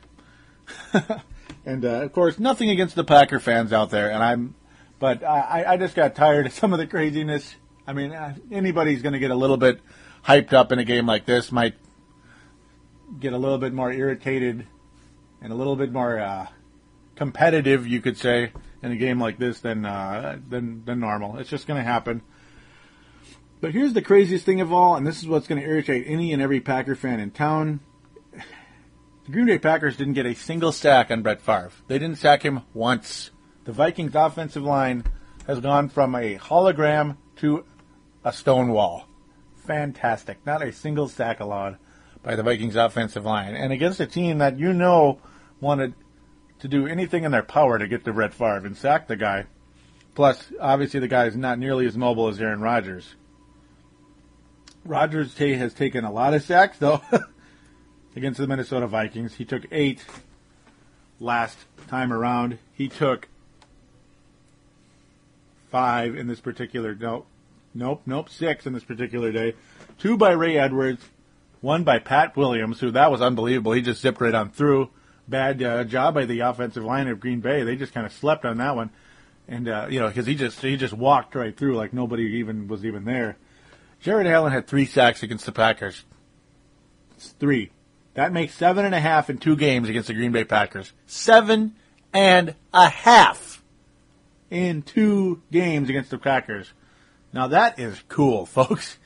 [1.64, 4.10] and uh, of course, nothing against the Packer fans out there.
[4.10, 4.54] And I'm,
[4.98, 7.54] but I, I just got tired of some of the craziness.
[7.86, 9.80] I mean, uh, anybody's going to get a little bit
[10.24, 11.50] hyped up in a game like this.
[11.52, 11.74] Might
[13.18, 14.66] get a little bit more irritated
[15.40, 16.46] and a little bit more uh,
[17.16, 21.38] competitive, you could say, in a game like this than uh, than than normal.
[21.38, 22.22] It's just going to happen.
[23.60, 26.32] But here's the craziest thing of all, and this is what's going to irritate any
[26.32, 27.80] and every Packer fan in town.
[29.28, 31.70] The Green Bay Packers didn't get a single sack on Brett Favre.
[31.86, 33.30] They didn't sack him once.
[33.64, 35.04] The Vikings offensive line
[35.46, 37.66] has gone from a hologram to
[38.24, 39.06] a stone wall.
[39.66, 40.38] Fantastic.
[40.46, 41.76] Not a single sack allowed
[42.22, 43.54] by the Vikings offensive line.
[43.54, 45.20] And against a team that you know
[45.60, 45.92] wanted
[46.60, 49.44] to do anything in their power to get to Brett Favre and sack the guy.
[50.14, 53.14] Plus, obviously, the guy is not nearly as mobile as Aaron Rodgers.
[54.86, 57.02] Rodgers has taken a lot of sacks, though,
[58.18, 59.34] against the Minnesota Vikings.
[59.34, 60.04] He took eight
[61.20, 62.58] last time around.
[62.74, 63.28] He took
[65.70, 66.94] five in this particular.
[66.94, 67.26] Nope,
[67.74, 69.54] nope, nope, six in this particular day.
[69.98, 71.02] Two by Ray Edwards,
[71.60, 73.72] one by Pat Williams, who that was unbelievable.
[73.72, 74.90] He just zipped right on through.
[75.28, 77.62] Bad uh, job by the offensive line of Green Bay.
[77.62, 78.90] They just kind of slept on that one,
[79.46, 82.66] and uh, you know because he just he just walked right through like nobody even
[82.66, 83.36] was even there.
[84.00, 86.04] Jared Allen had three sacks against the Packers.
[87.16, 87.70] It's three.
[88.18, 90.92] That makes seven and a half in two games against the Green Bay Packers.
[91.06, 91.76] Seven
[92.12, 93.62] and a half
[94.50, 96.72] in two games against the Packers.
[97.32, 98.98] Now that is cool, folks.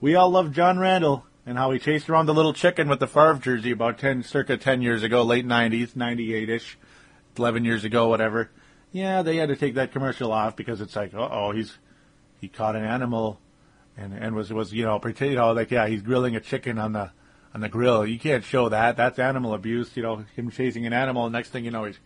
[0.00, 3.06] We all love John Randle and how he chased around the little chicken with the
[3.06, 6.78] Favre jersey about 10, circa 10 years ago, late 90s, 98-ish,
[7.36, 8.48] 11 years ago, whatever.
[8.92, 11.76] Yeah, they had to take that commercial off because it's like, oh, he's,
[12.40, 13.38] he caught an animal
[13.94, 16.78] and, and was, was, you know, pretend, you know, like, yeah, he's grilling a chicken
[16.78, 17.10] on the,
[17.54, 18.04] on the grill.
[18.04, 18.96] You can't show that.
[18.96, 21.30] That's animal abuse, you know, him chasing an animal.
[21.30, 21.98] Next thing you know, he's,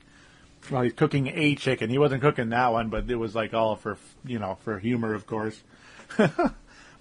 [0.70, 1.90] well, he's cooking a chicken.
[1.90, 5.14] He wasn't cooking that one, but it was like all for, you know, for humor,
[5.14, 5.62] of course.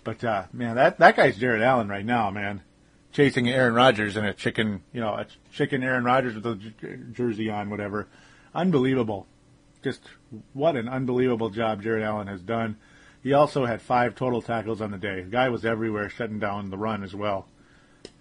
[0.08, 2.62] But uh, man, that that guy's Jared Allen right now, man,
[3.12, 7.50] chasing Aaron Rodgers in a chicken, you know, a chicken Aaron Rodgers with a jersey
[7.50, 8.08] on, whatever.
[8.56, 9.28] Unbelievable.
[9.84, 10.00] Just
[10.54, 12.78] what an unbelievable job Jared Allen has done.
[13.22, 15.24] He also had five total tackles on the day.
[15.24, 17.46] The guy was everywhere, shutting down the run as well.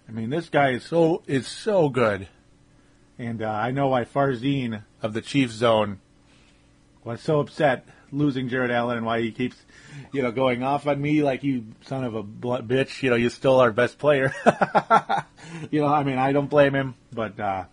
[0.07, 2.27] I mean, this guy is so is so good,
[3.19, 5.99] and uh, I know why Farzine of the Chiefs zone
[7.03, 9.57] was so upset losing Jared Allen and why he keeps
[10.11, 13.03] you know, going off on me like you son of a bitch.
[13.03, 14.33] You know, you still our best player.
[15.71, 17.65] you know, I mean, I don't blame him, but uh,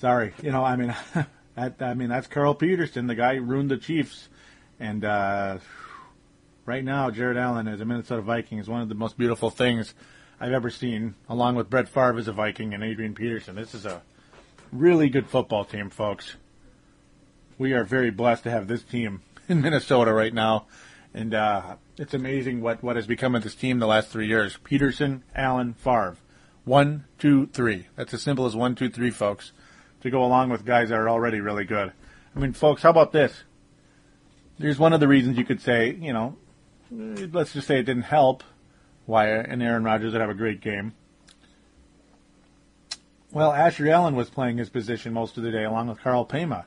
[0.00, 0.34] sorry.
[0.42, 0.94] You know, I mean,
[1.54, 4.28] that I mean that's Carl Peterson, the guy who ruined the Chiefs,
[4.78, 5.58] and uh,
[6.68, 9.94] right now Jared Allen as a Minnesota Viking is one of the most beautiful things
[10.38, 13.56] I've ever seen, along with Brett Favre as a Viking and Adrian Peterson.
[13.56, 14.02] This is a
[14.70, 16.36] really good football team, folks.
[17.56, 20.66] We are very blessed to have this team in Minnesota right now,
[21.14, 24.58] and uh, it's amazing what what has become of this team the last three years.
[24.62, 26.18] Peterson, Allen, Favre,
[26.66, 27.86] one, two, three.
[27.96, 29.52] That's as simple as one, two, three, folks.
[30.02, 31.94] To go along with guys that are already really good.
[32.36, 33.44] I mean, folks, how about this?
[34.58, 36.36] There's one of the reasons you could say, you know,
[36.90, 38.42] let's just say it didn't help
[39.06, 40.94] why an Aaron Rodgers would have a great game.
[43.30, 46.64] Well, Asher Allen was playing his position most of the day along with Karl Paymah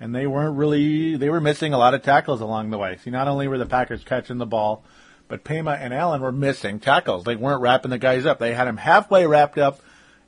[0.00, 2.98] and they weren't really they were missing a lot of tackles along the way.
[3.02, 4.84] See, not only were the Packers catching the ball,
[5.28, 7.24] but Pema and Allen were missing tackles.
[7.24, 8.38] They weren't wrapping the guys up.
[8.38, 9.80] They had him halfway wrapped up,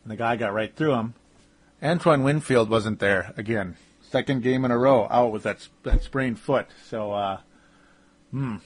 [0.02, 1.14] and the guy got right through him.
[1.82, 3.76] Antoine Winfield wasn't there again.
[4.00, 6.68] Second game in a row out with that that sprained foot.
[6.88, 7.40] So, uh,
[8.30, 8.56] hmm.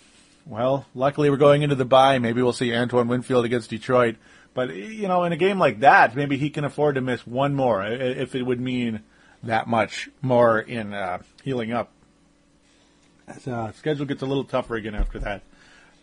[0.51, 2.19] Well, luckily we're going into the bye.
[2.19, 4.17] Maybe we'll see Antoine Winfield against Detroit.
[4.53, 7.55] But you know, in a game like that, maybe he can afford to miss one
[7.55, 9.05] more if it would mean
[9.45, 11.93] that much more in uh, healing up.
[13.29, 15.43] As, uh, schedule gets a little tougher again after that.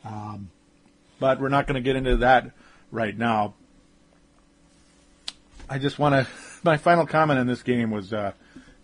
[0.05, 0.49] Um,
[1.19, 2.51] but we're not going to get into that
[2.89, 3.53] right now.
[5.69, 6.27] I just want to.
[6.63, 8.31] My final comment on this game was uh,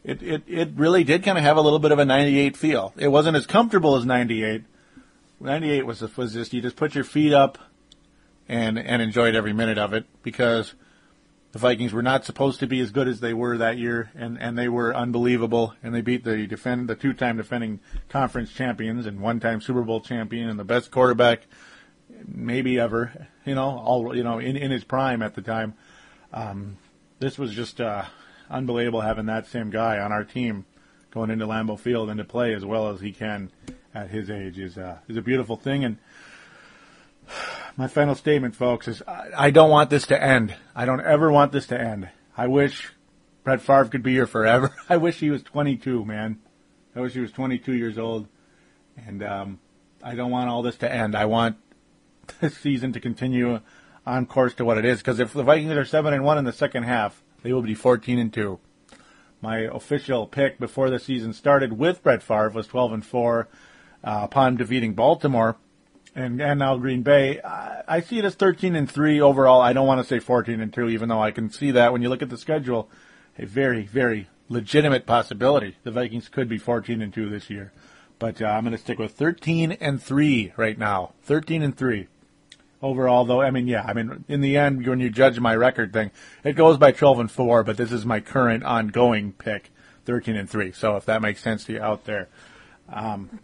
[0.03, 2.93] it, it, it really did kind of have a little bit of a 98 feel.
[2.97, 4.63] It wasn't as comfortable as 98.
[5.39, 7.57] 98 was, was just, you just put your feet up
[8.47, 10.73] and, and enjoyed every minute of it because
[11.53, 14.41] the Vikings were not supposed to be as good as they were that year, and,
[14.41, 15.75] and they were unbelievable.
[15.83, 20.49] And they beat the defend the two-time defending conference champions and one-time Super Bowl champion
[20.49, 21.45] and the best quarterback
[22.27, 23.27] maybe ever.
[23.45, 25.75] You know, all you know in in his prime at the time.
[26.33, 26.77] Um,
[27.19, 28.05] this was just uh,
[28.49, 30.65] unbelievable having that same guy on our team
[31.13, 33.51] going into Lambeau Field and to play as well as he can
[33.93, 35.85] at his age is uh, is a beautiful thing.
[35.85, 35.97] And
[37.77, 40.55] my final statement, folks, is I, I don't want this to end.
[40.75, 42.09] I don't ever want this to end.
[42.35, 42.91] I wish
[43.43, 44.73] Brett Favre could be here forever.
[44.89, 46.39] I wish he was 22, man.
[46.95, 48.27] I wish he was 22 years old.
[48.97, 49.59] And um,
[50.03, 51.15] I don't want all this to end.
[51.15, 51.57] I want
[52.41, 53.59] this season to continue
[54.05, 54.97] on course to what it is.
[54.97, 57.75] Because if the Vikings are seven and one in the second half, they will be
[57.75, 58.59] 14 and two.
[59.43, 63.49] My official pick before the season started with Brett Favre was 12 and four
[64.01, 65.57] uh, upon defeating Baltimore
[66.15, 67.41] and and now Green Bay.
[67.41, 69.59] I, I see it as 13 and three overall.
[69.59, 72.01] I don't want to say 14 and two, even though I can see that when
[72.01, 72.89] you look at the schedule,
[73.37, 75.75] a very very legitimate possibility.
[75.83, 77.73] The Vikings could be 14 and two this year,
[78.19, 81.15] but uh, I'm going to stick with 13 and three right now.
[81.23, 82.07] 13 and three
[82.83, 83.41] overall, though.
[83.41, 86.11] I mean, yeah, I mean, in the end, when you judge my record thing,
[86.43, 89.71] it goes by 12 and four, but this is my current ongoing pick,
[90.05, 90.71] 13 and three.
[90.73, 92.27] So if that makes sense to you out there,
[92.89, 93.39] um,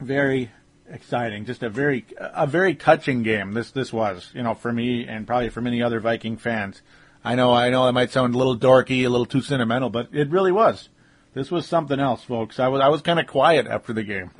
[0.00, 0.50] very
[0.90, 1.44] exciting.
[1.44, 3.52] Just a very a very touching game.
[3.52, 6.80] This this was, you know, for me and probably for many other Viking fans.
[7.24, 10.08] I know I know it might sound a little dorky, a little too sentimental, but
[10.12, 10.88] it really was.
[11.34, 12.60] This was something else, folks.
[12.60, 14.30] I was I was kind of quiet after the game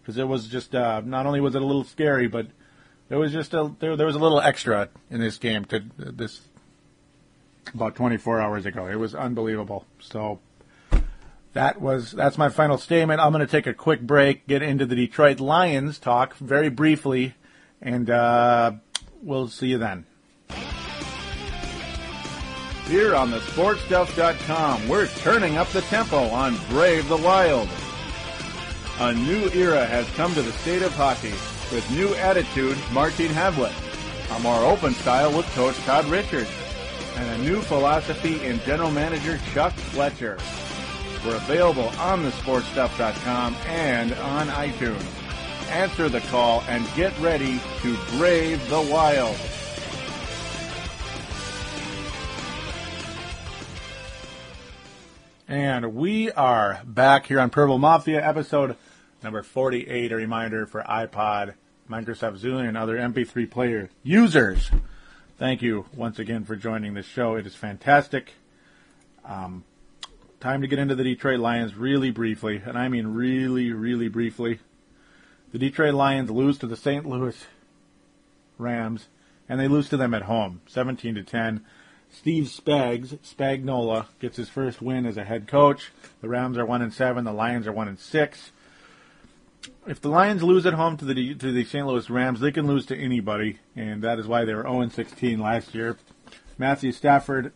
[0.00, 2.46] because it was just uh, not only was it a little scary, but
[3.12, 6.40] there was just a there, there was a little extra in this game to this
[7.74, 8.86] about 24 hours ago.
[8.86, 9.84] It was unbelievable.
[10.00, 10.40] So
[11.52, 13.20] that was that's my final statement.
[13.20, 17.34] I'm going to take a quick break, get into the Detroit Lions talk very briefly,
[17.82, 18.72] and uh,
[19.20, 20.06] we'll see you then.
[22.86, 27.68] Here on the sportstuff.com, we're turning up the tempo on Brave the Wild.
[29.00, 31.34] A new era has come to the state of hockey
[31.72, 33.72] with new attitude Martin Havlat,
[34.36, 36.50] a more open style with coach Todd Richards,
[37.16, 40.38] and a new philosophy in general manager Chuck Fletcher.
[41.24, 45.04] We're available on thesportstuff.com and on iTunes.
[45.70, 49.36] Answer the call and get ready to brave the wild.
[55.48, 58.76] And we are back here on Purple Mafia, episode
[59.22, 60.12] number 48.
[60.12, 61.54] A reminder for iPod,
[61.92, 64.70] Microsoft Zune, and other MP3 player users.
[65.38, 67.34] Thank you once again for joining the show.
[67.34, 68.32] It is fantastic.
[69.26, 69.64] Um,
[70.40, 74.60] time to get into the Detroit Lions really briefly, and I mean really, really briefly.
[75.52, 77.04] The Detroit Lions lose to the St.
[77.04, 77.36] Louis
[78.56, 79.08] Rams,
[79.46, 81.62] and they lose to them at home, 17 to 10.
[82.10, 85.92] Steve Spags, Spagnuolo, gets his first win as a head coach.
[86.22, 87.24] The Rams are one and seven.
[87.24, 88.50] The Lions are one and six.
[89.86, 91.86] If the Lions lose at home to the to the St.
[91.86, 95.38] Louis Rams, they can lose to anybody, and that is why they were 0 16
[95.38, 95.98] last year.
[96.58, 97.52] Matthew Stafford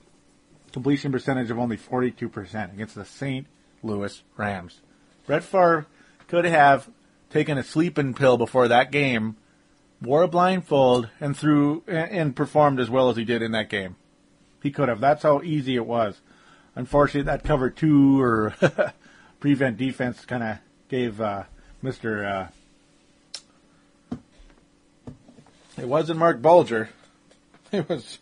[0.72, 3.46] completion percentage of only 42% against the St.
[3.82, 4.82] Louis Rams.
[5.26, 5.86] Brett Favre
[6.28, 6.90] could have
[7.30, 9.36] taken a sleeping pill before that game,
[10.02, 13.96] wore a blindfold, and threw and performed as well as he did in that game.
[14.62, 15.00] He could have.
[15.00, 16.20] That's how easy it was.
[16.74, 18.54] Unfortunately, that cover two or
[19.40, 20.58] prevent defense kind of
[20.88, 21.44] gave uh,
[21.86, 22.50] Mister.
[24.12, 24.16] Uh,
[25.78, 26.90] it wasn't Marc Bulger.
[27.72, 28.20] It was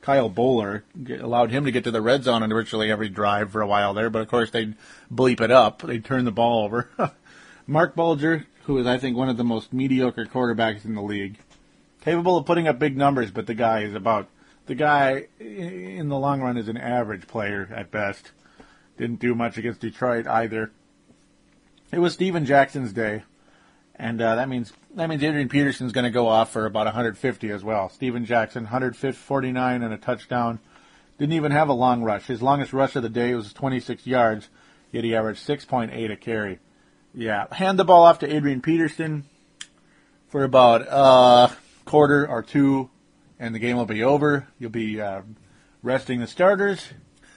[0.00, 0.82] Kyle Boller
[1.20, 3.94] allowed him to get to the red zone on virtually every drive for a while
[3.94, 4.74] there, but of course they'd
[5.12, 5.82] bleep it up.
[5.82, 6.90] They'd turn the ball over.
[7.68, 11.38] Marc Bulger, who is I think one of the most mediocre quarterbacks in the league,
[12.00, 14.28] capable of putting up big numbers, but the guy is about
[14.66, 18.32] the guy in the long run is an average player at best.
[18.98, 20.72] didn't do much against Detroit either.
[21.92, 23.22] It was Steven Jackson's day,
[23.96, 27.50] and uh, that means that means Adrian Peterson's going to go off for about 150
[27.50, 27.88] as well.
[27.88, 30.60] Steven Jackson 149 and a touchdown.
[31.18, 32.26] Didn't even have a long rush.
[32.26, 34.48] His longest rush of the day was 26 yards,
[34.90, 36.58] yet he averaged 6.8 a carry.
[37.14, 39.24] Yeah, hand the ball off to Adrian Peterson
[40.28, 41.52] for about a uh,
[41.84, 42.90] quarter or two,
[43.38, 44.48] and the game will be over.
[44.58, 45.22] You'll be uh,
[45.82, 46.88] resting the starters.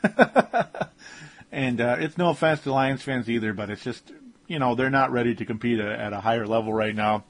[1.52, 4.12] and uh, it's no offense to Lions fans either, but it's just
[4.48, 7.24] you know they're not ready to compete at a higher level right now.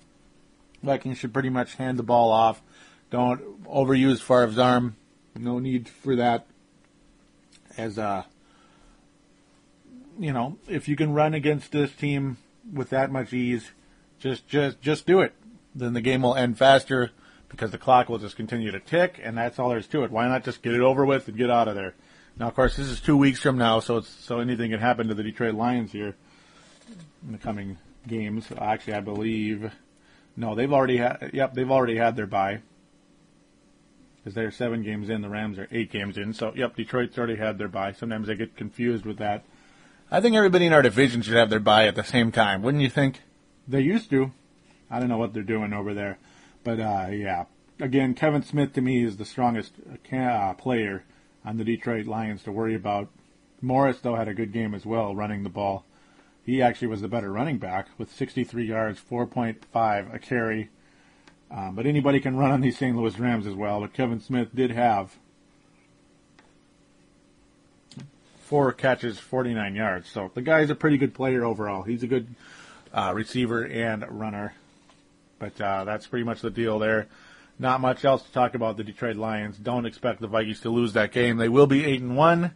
[0.83, 2.61] Vikings should pretty much hand the ball off.
[3.09, 4.95] Don't overuse Favre's arm.
[5.35, 6.45] No need for that.
[7.77, 8.23] As uh,
[10.19, 12.37] you know, if you can run against this team
[12.71, 13.71] with that much ease,
[14.19, 15.33] just just just do it.
[15.75, 17.11] Then the game will end faster
[17.49, 20.11] because the clock will just continue to tick, and that's all there is to it.
[20.11, 21.93] Why not just get it over with and get out of there?
[22.39, 25.13] Now, of course, this is two weeks from now, so so anything can happen to
[25.13, 26.15] the Detroit Lions here
[27.25, 28.47] in the coming games.
[28.57, 29.71] Actually, I believe
[30.37, 31.31] no, they've already had.
[31.33, 32.61] Yep, they've already had their bye
[34.17, 35.21] because they're seven games in.
[35.21, 36.33] The Rams are eight games in.
[36.33, 37.93] So, yep, Detroit's already had their bye.
[37.93, 39.45] Sometimes I get confused with that.
[40.11, 42.83] I think everybody in our division should have their bye at the same time, wouldn't
[42.83, 43.21] you think?
[43.67, 44.31] They used to.
[44.91, 46.19] I don't know what they're doing over there,
[46.63, 47.45] but uh, yeah.
[47.79, 49.73] Again, Kevin Smith to me is the strongest
[50.13, 51.03] uh, player
[51.43, 53.09] on the Detroit Lions to worry about.
[53.61, 55.83] Morris though had a good game as well, running the ball.
[56.47, 60.69] He actually was the better running back with 63 yards, 4.5 a carry.
[61.51, 62.95] Um, but anybody can run on these St.
[62.95, 63.81] Louis Rams as well.
[63.81, 65.17] But Kevin Smith did have
[68.39, 70.07] four catches, 49 yards.
[70.07, 71.83] So the guy's a pretty good player overall.
[71.83, 72.33] He's a good
[72.93, 74.53] uh, receiver and runner.
[75.39, 77.07] But uh, that's pretty much the deal there.
[77.59, 79.57] Not much else to talk about the Detroit Lions.
[79.57, 81.35] Don't expect the Vikings to lose that game.
[81.35, 82.53] They will be eight and one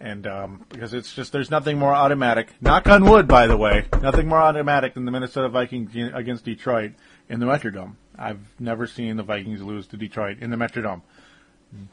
[0.00, 2.48] and um, because it's just there's nothing more automatic.
[2.60, 6.92] Knock on wood, by the way, nothing more automatic than the Minnesota Vikings against Detroit
[7.28, 7.94] in the Metrodome.
[8.16, 11.02] I've never seen the Vikings lose to Detroit in the Metrodome.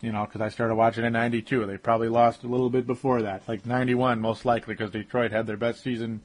[0.01, 1.66] You know, because I started watching in '92.
[1.66, 5.47] They probably lost a little bit before that, like '91, most likely, because Detroit had
[5.47, 6.22] their best season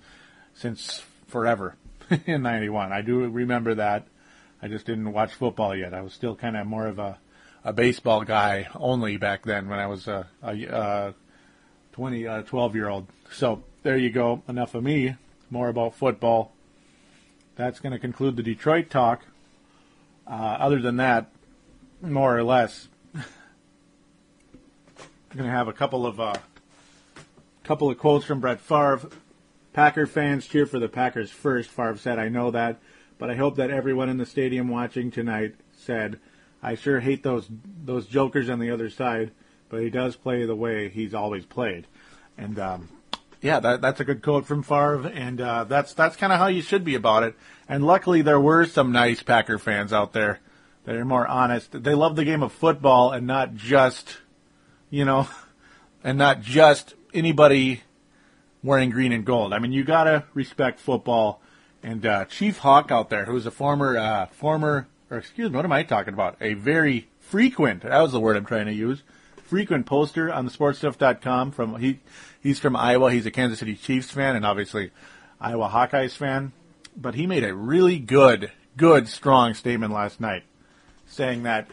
[0.55, 1.77] since forever
[2.27, 2.93] in '91.
[2.93, 4.07] I do remember that.
[4.63, 5.95] I just didn't watch football yet.
[5.95, 7.19] I was still kind of more of a
[7.65, 11.15] a baseball guy only back then when I was a, a, a
[12.01, 13.07] 20, uh, 12 year old.
[13.31, 14.43] So there you go.
[14.49, 15.17] Enough of me.
[15.51, 16.55] More about football.
[17.57, 19.27] That's going to conclude the Detroit talk.
[20.27, 21.31] Uh, other than that,
[22.01, 23.23] more or less, I'm
[25.35, 26.37] going to have a couple of uh,
[27.65, 29.11] couple of quotes from Brett Favre.
[29.75, 31.69] Packer fans cheer for the Packers first.
[31.69, 32.81] Favre said, "I know that,
[33.19, 36.19] but I hope that everyone in the stadium watching tonight said,
[36.63, 37.47] I sure hate those
[37.85, 39.33] those jokers on the other side."
[39.71, 41.87] But he does play the way he's always played.
[42.37, 42.89] And um,
[43.41, 46.49] yeah, that, that's a good quote from Favre, and uh, that's that's kind of how
[46.49, 47.35] you should be about it.
[47.69, 50.41] And luckily, there were some nice Packer fans out there
[50.85, 51.83] that are more honest.
[51.83, 54.19] They love the game of football and not just,
[54.91, 55.29] you know,
[56.05, 57.83] and not just anybody
[58.63, 59.55] wearing green and gold.
[59.55, 61.41] I mean, you gotta respect football.
[61.83, 65.65] And uh, Chief Hawk out there, who's a former uh, former, or excuse me, what
[65.65, 66.37] am I talking about?
[66.43, 67.83] A very frequent.
[67.83, 69.03] That was the word I'm trying to use
[69.51, 71.99] frequent poster on the sportstuff.com from he
[72.41, 73.13] he's from Iowa.
[73.13, 74.93] He's a Kansas City Chiefs fan and obviously
[75.41, 76.53] Iowa Hawkeyes fan.
[76.97, 80.45] But he made a really good, good, strong statement last night
[81.09, 81.67] saying that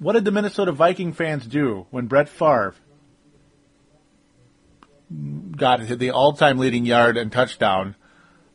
[0.00, 2.74] what did the Minnesota Viking fans do when Brett Favre
[5.52, 7.94] got the all-time leading yard and touchdown,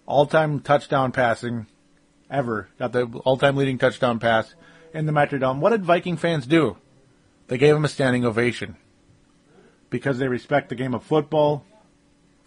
[0.06, 1.68] all-time touchdown passing
[2.30, 4.54] ever, got the all-time leading touchdown pass
[4.94, 5.60] in the Metrodome.
[5.60, 6.78] What did Viking fans do?
[7.54, 8.78] They gave him a standing ovation
[9.92, 11.64] because they respect the game of football.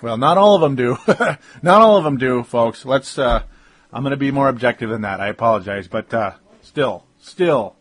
[0.02, 0.98] Well, not all of them do.
[1.62, 2.84] not all of them do, folks.
[2.84, 3.16] Let's.
[3.16, 3.44] Uh,
[3.92, 5.20] I'm going to be more objective than that.
[5.20, 7.76] I apologize, but uh, still, still,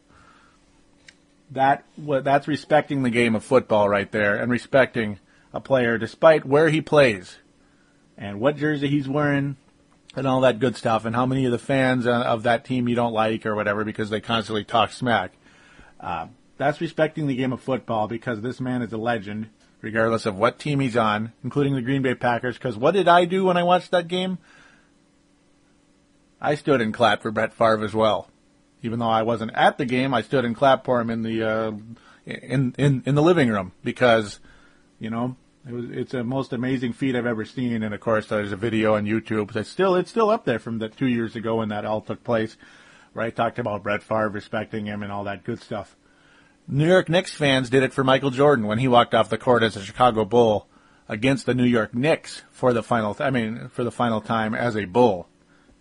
[1.49, 5.17] that that's respecting the game of football right there, and respecting
[5.51, 7.37] a player despite where he plays,
[8.19, 9.57] and what jersey he's wearing,
[10.15, 12.87] and all that good stuff, and how many of the fans uh, of that team
[12.87, 15.31] you don't like or whatever because they constantly talk smack.
[15.99, 16.27] Uh,
[16.57, 19.49] that's respecting the game of football because this man is a legend,
[19.81, 22.57] regardless of what team he's on, including the Green Bay Packers.
[22.57, 24.37] Because what did I do when I watched that game?
[26.39, 28.29] I stood and clapped for Brett Favre as well.
[28.81, 31.43] Even though I wasn't at the game, I stood and clapped for him in the
[31.43, 31.71] uh,
[32.25, 34.39] in in in the living room because,
[34.99, 35.35] you know,
[35.67, 37.81] it was it's a most amazing feat I've ever seen.
[37.81, 40.77] And of course, there's a video on YouTube that's still it's still up there from
[40.77, 42.57] the two years ago when that all took place,
[43.13, 45.95] where I talked about Brett Favre respecting him and all that good stuff.
[46.67, 49.61] New York Knicks fans did it for Michael Jordan when he walked off the court
[49.61, 50.67] as a Chicago Bull
[51.07, 53.15] against the New York Knicks for the final.
[53.19, 55.27] I mean, for the final time as a Bull,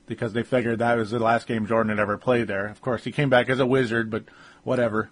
[0.07, 2.67] because they figured that was the last game Jordan had ever played there.
[2.67, 4.25] Of course, he came back as a Wizard, but
[4.63, 5.09] whatever.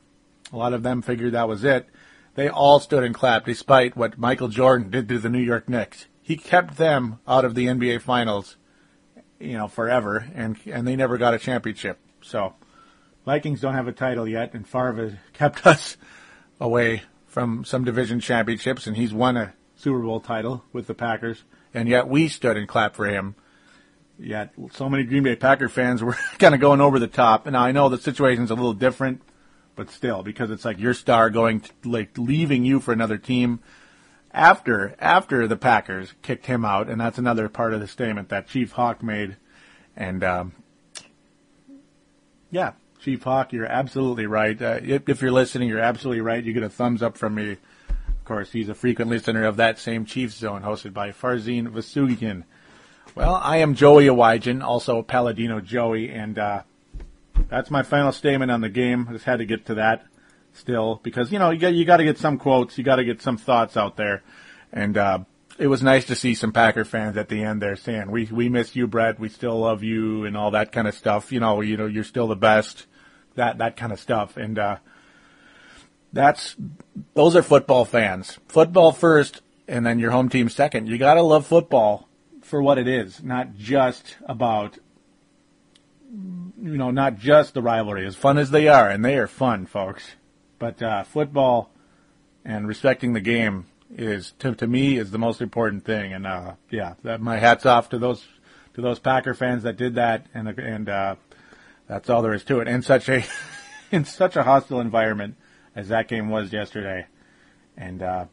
[0.53, 1.89] A lot of them figured that was it.
[2.35, 6.07] They all stood and clapped, despite what Michael Jordan did to the New York Knicks.
[6.21, 8.57] He kept them out of the NBA Finals,
[9.41, 11.99] you know, forever, and and they never got a championship.
[12.21, 12.55] So
[13.25, 15.97] Vikings don't have a title yet, and Favre kept us
[16.61, 21.45] away from some division championships, and he's won a Super Bowl title with the Packers,
[21.75, 23.35] and yet we stood and clapped for him.
[24.19, 27.47] Yet so many Green Bay Packer fans were kind of going over the top.
[27.47, 29.23] And I know the situation's a little different,
[29.75, 33.61] but still, because it's like your star going to, like leaving you for another team
[34.31, 38.49] after after the Packers kicked him out, and that's another part of the statement that
[38.49, 39.37] Chief Hawk made.
[39.97, 40.53] And um,
[42.51, 44.61] yeah, Chief Hawk, you're absolutely right.
[44.61, 46.43] Uh, if, if, you're listening, you're absolutely right.
[46.43, 47.53] You get a thumbs up from me.
[47.89, 52.45] Of course, he's a frequent listener of that same Chiefs Zone, hosted by Farzin Vasugian.
[53.17, 56.63] Well, I am Joey Awajan, also a Paladino Joey, and uh,
[57.49, 59.09] that's my final statement on the game.
[59.11, 60.05] I just had to get to that
[60.55, 63.05] still because you know you got you got to get some quotes, you got to
[63.05, 64.23] get some thoughts out there,
[64.73, 65.19] and uh,
[65.59, 68.49] it was nice to see some Packer fans at the end there saying we we
[68.49, 71.33] miss you, Brett, we still love you, and all that kind of stuff.
[71.33, 72.87] You know, you know, you're still the best
[73.35, 74.37] that that kind of stuff.
[74.37, 74.77] And uh,
[76.13, 76.57] that's
[77.15, 78.39] those are football fans.
[78.49, 80.89] Football first, and then your home team second.
[80.89, 82.09] You got to love football
[82.43, 84.79] for what it is, not just about
[86.63, 88.07] you know, not just the rivalry.
[88.07, 90.05] As fun as they are, and they are fun, folks.
[90.59, 91.71] But uh, football
[92.45, 93.67] and respecting the game
[93.97, 96.13] is to to me is the most important thing.
[96.13, 98.25] And uh, yeah, that, my hats off to those
[98.75, 101.17] to those Packer fans that did that, and and uh,
[101.87, 102.69] that's all there is to it.
[102.69, 103.25] In such a
[103.91, 105.37] in such a hostile environment
[105.75, 107.07] as that game was yesterday,
[107.77, 108.25] and uh,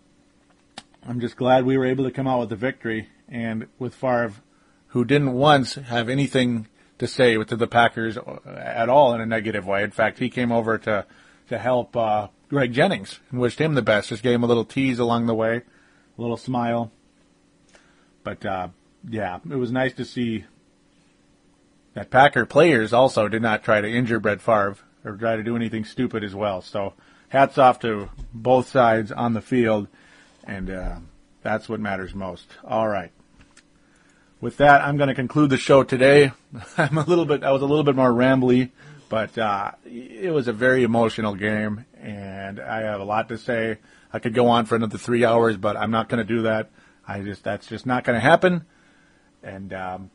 [1.08, 3.10] I'm just glad we were able to come out with the victory.
[3.32, 4.34] And with Favre,
[4.88, 9.66] who didn't once have anything to say to the Packers at all in a negative
[9.66, 9.84] way.
[9.84, 11.06] In fact, he came over to
[11.48, 14.10] to help uh, Greg Jennings and wished him the best.
[14.10, 15.62] Just gave him a little tease along the way,
[16.18, 16.92] a little smile.
[18.24, 18.68] But uh,
[19.08, 20.46] yeah, it was nice to see
[22.00, 25.58] that Packer players also did not try to injure Brett Favre or try to do
[25.58, 26.62] anything stupid as well.
[26.62, 26.94] So
[27.28, 29.90] hats off to both sides on the field,
[30.46, 30.96] and uh,
[31.42, 32.48] that's what matters most.
[32.64, 33.12] All right.
[34.40, 36.32] With that, I'm going to conclude the show today.
[36.78, 38.70] I'm a little bit, I was a little bit more rambly,
[39.10, 43.80] but uh, it was a very emotional game, and I have a lot to say.
[44.14, 46.70] I could go on for another three hours, but I'm not going to do that.
[47.06, 48.66] I just that's just not going to happen.
[49.44, 50.12] And um,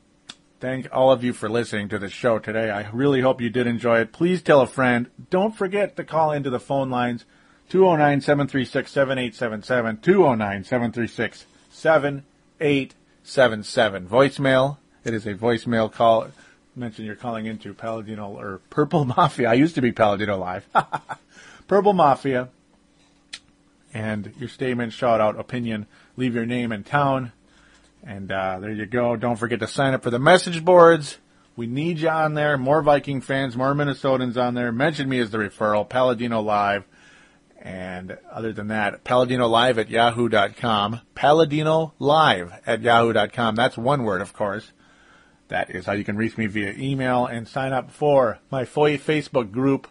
[0.65, 2.71] thank all of you for listening to the show today.
[2.71, 4.13] I really hope you did enjoy it.
[4.13, 5.11] Please tell a friend.
[5.29, 7.27] Don't forget to call into the phone lines
[7.69, 9.99] 209 736 7877.
[9.99, 14.09] 209 736 7877.
[14.09, 14.79] Voicemail.
[15.05, 16.29] It is a voicemail call.
[16.75, 19.51] Mention you're calling into Paladino or Purple Mafia.
[19.51, 20.67] I used to be Paladino Live.
[21.69, 22.49] Purple Mafia.
[23.93, 25.85] And your statement, shout out, opinion,
[26.17, 27.33] leave your name and town
[28.07, 29.17] and uh, there you go.
[29.17, 31.19] Don't forget to sign up for the message boards.
[31.57, 32.59] We need you on there.
[32.59, 34.73] More Viking fans, more Minnesotans on there.
[34.73, 36.85] Mention me as the referral, Paladino Live.
[37.61, 41.01] And other than that, Paladino Live at yahoo.com.
[41.15, 43.55] Paladino Live at yahoo.com.
[43.55, 44.73] That's one word, of course.
[45.49, 49.51] That is how you can reach me via email and sign up for my Facebook
[49.51, 49.87] group,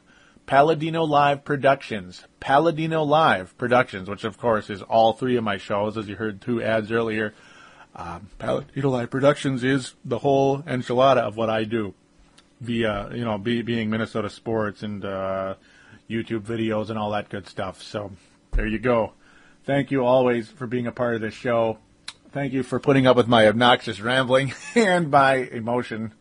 [0.46, 2.26] Paladino Live Productions.
[2.40, 6.42] Paladino Live Productions, which of course is all three of my shows, as you heard
[6.42, 7.34] two ads earlier.
[7.96, 11.94] Um, Paladino Live Productions is the whole enchilada of what I do
[12.60, 15.56] via, you know, be, being Minnesota sports and uh,
[16.10, 17.84] YouTube videos and all that good stuff.
[17.84, 18.12] So
[18.52, 19.14] there you go.
[19.66, 21.78] Thank you always for being a part of this show.
[22.32, 26.14] Thank you for putting up with my obnoxious rambling and my emotion,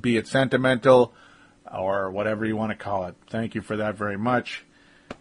[0.00, 1.12] be it sentimental
[1.72, 3.16] or whatever you want to call it.
[3.28, 4.64] Thank you for that very much.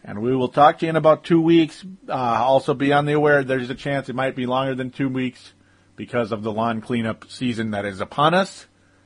[0.04, 1.86] And we will talk to you in about two weeks.
[2.10, 5.08] Uh, also, be on the aware there's a chance it might be longer than two
[5.08, 5.54] weeks
[5.96, 8.66] because of the lawn cleanup season that is upon us.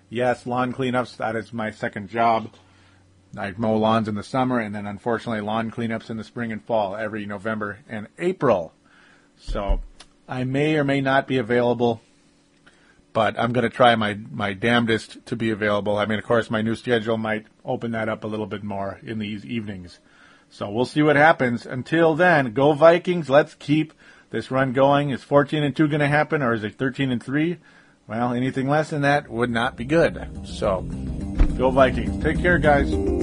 [0.09, 2.49] Yes, lawn cleanups, that is my second job.
[3.38, 6.63] I mow lawns in the summer and then unfortunately lawn cleanups in the spring and
[6.63, 8.73] fall every November and April.
[9.38, 9.82] So
[10.28, 12.01] I may or may not be available,
[13.13, 15.97] but I'm going to try my, my damnedest to be available.
[15.97, 18.99] I mean, of course, my new schedule might open that up a little bit more
[19.03, 19.99] in these evenings.
[20.49, 21.65] So we'll see what happens.
[21.65, 23.29] Until then, go Vikings.
[23.29, 23.93] Let's keep
[24.29, 25.09] this run going.
[25.09, 27.57] Is 14 and 2 going to happen or is it 13 and 3?
[28.07, 30.45] Well, anything less than that would not be good.
[30.45, 30.81] So
[31.57, 32.23] go Vikings.
[32.23, 33.16] Take care, guys.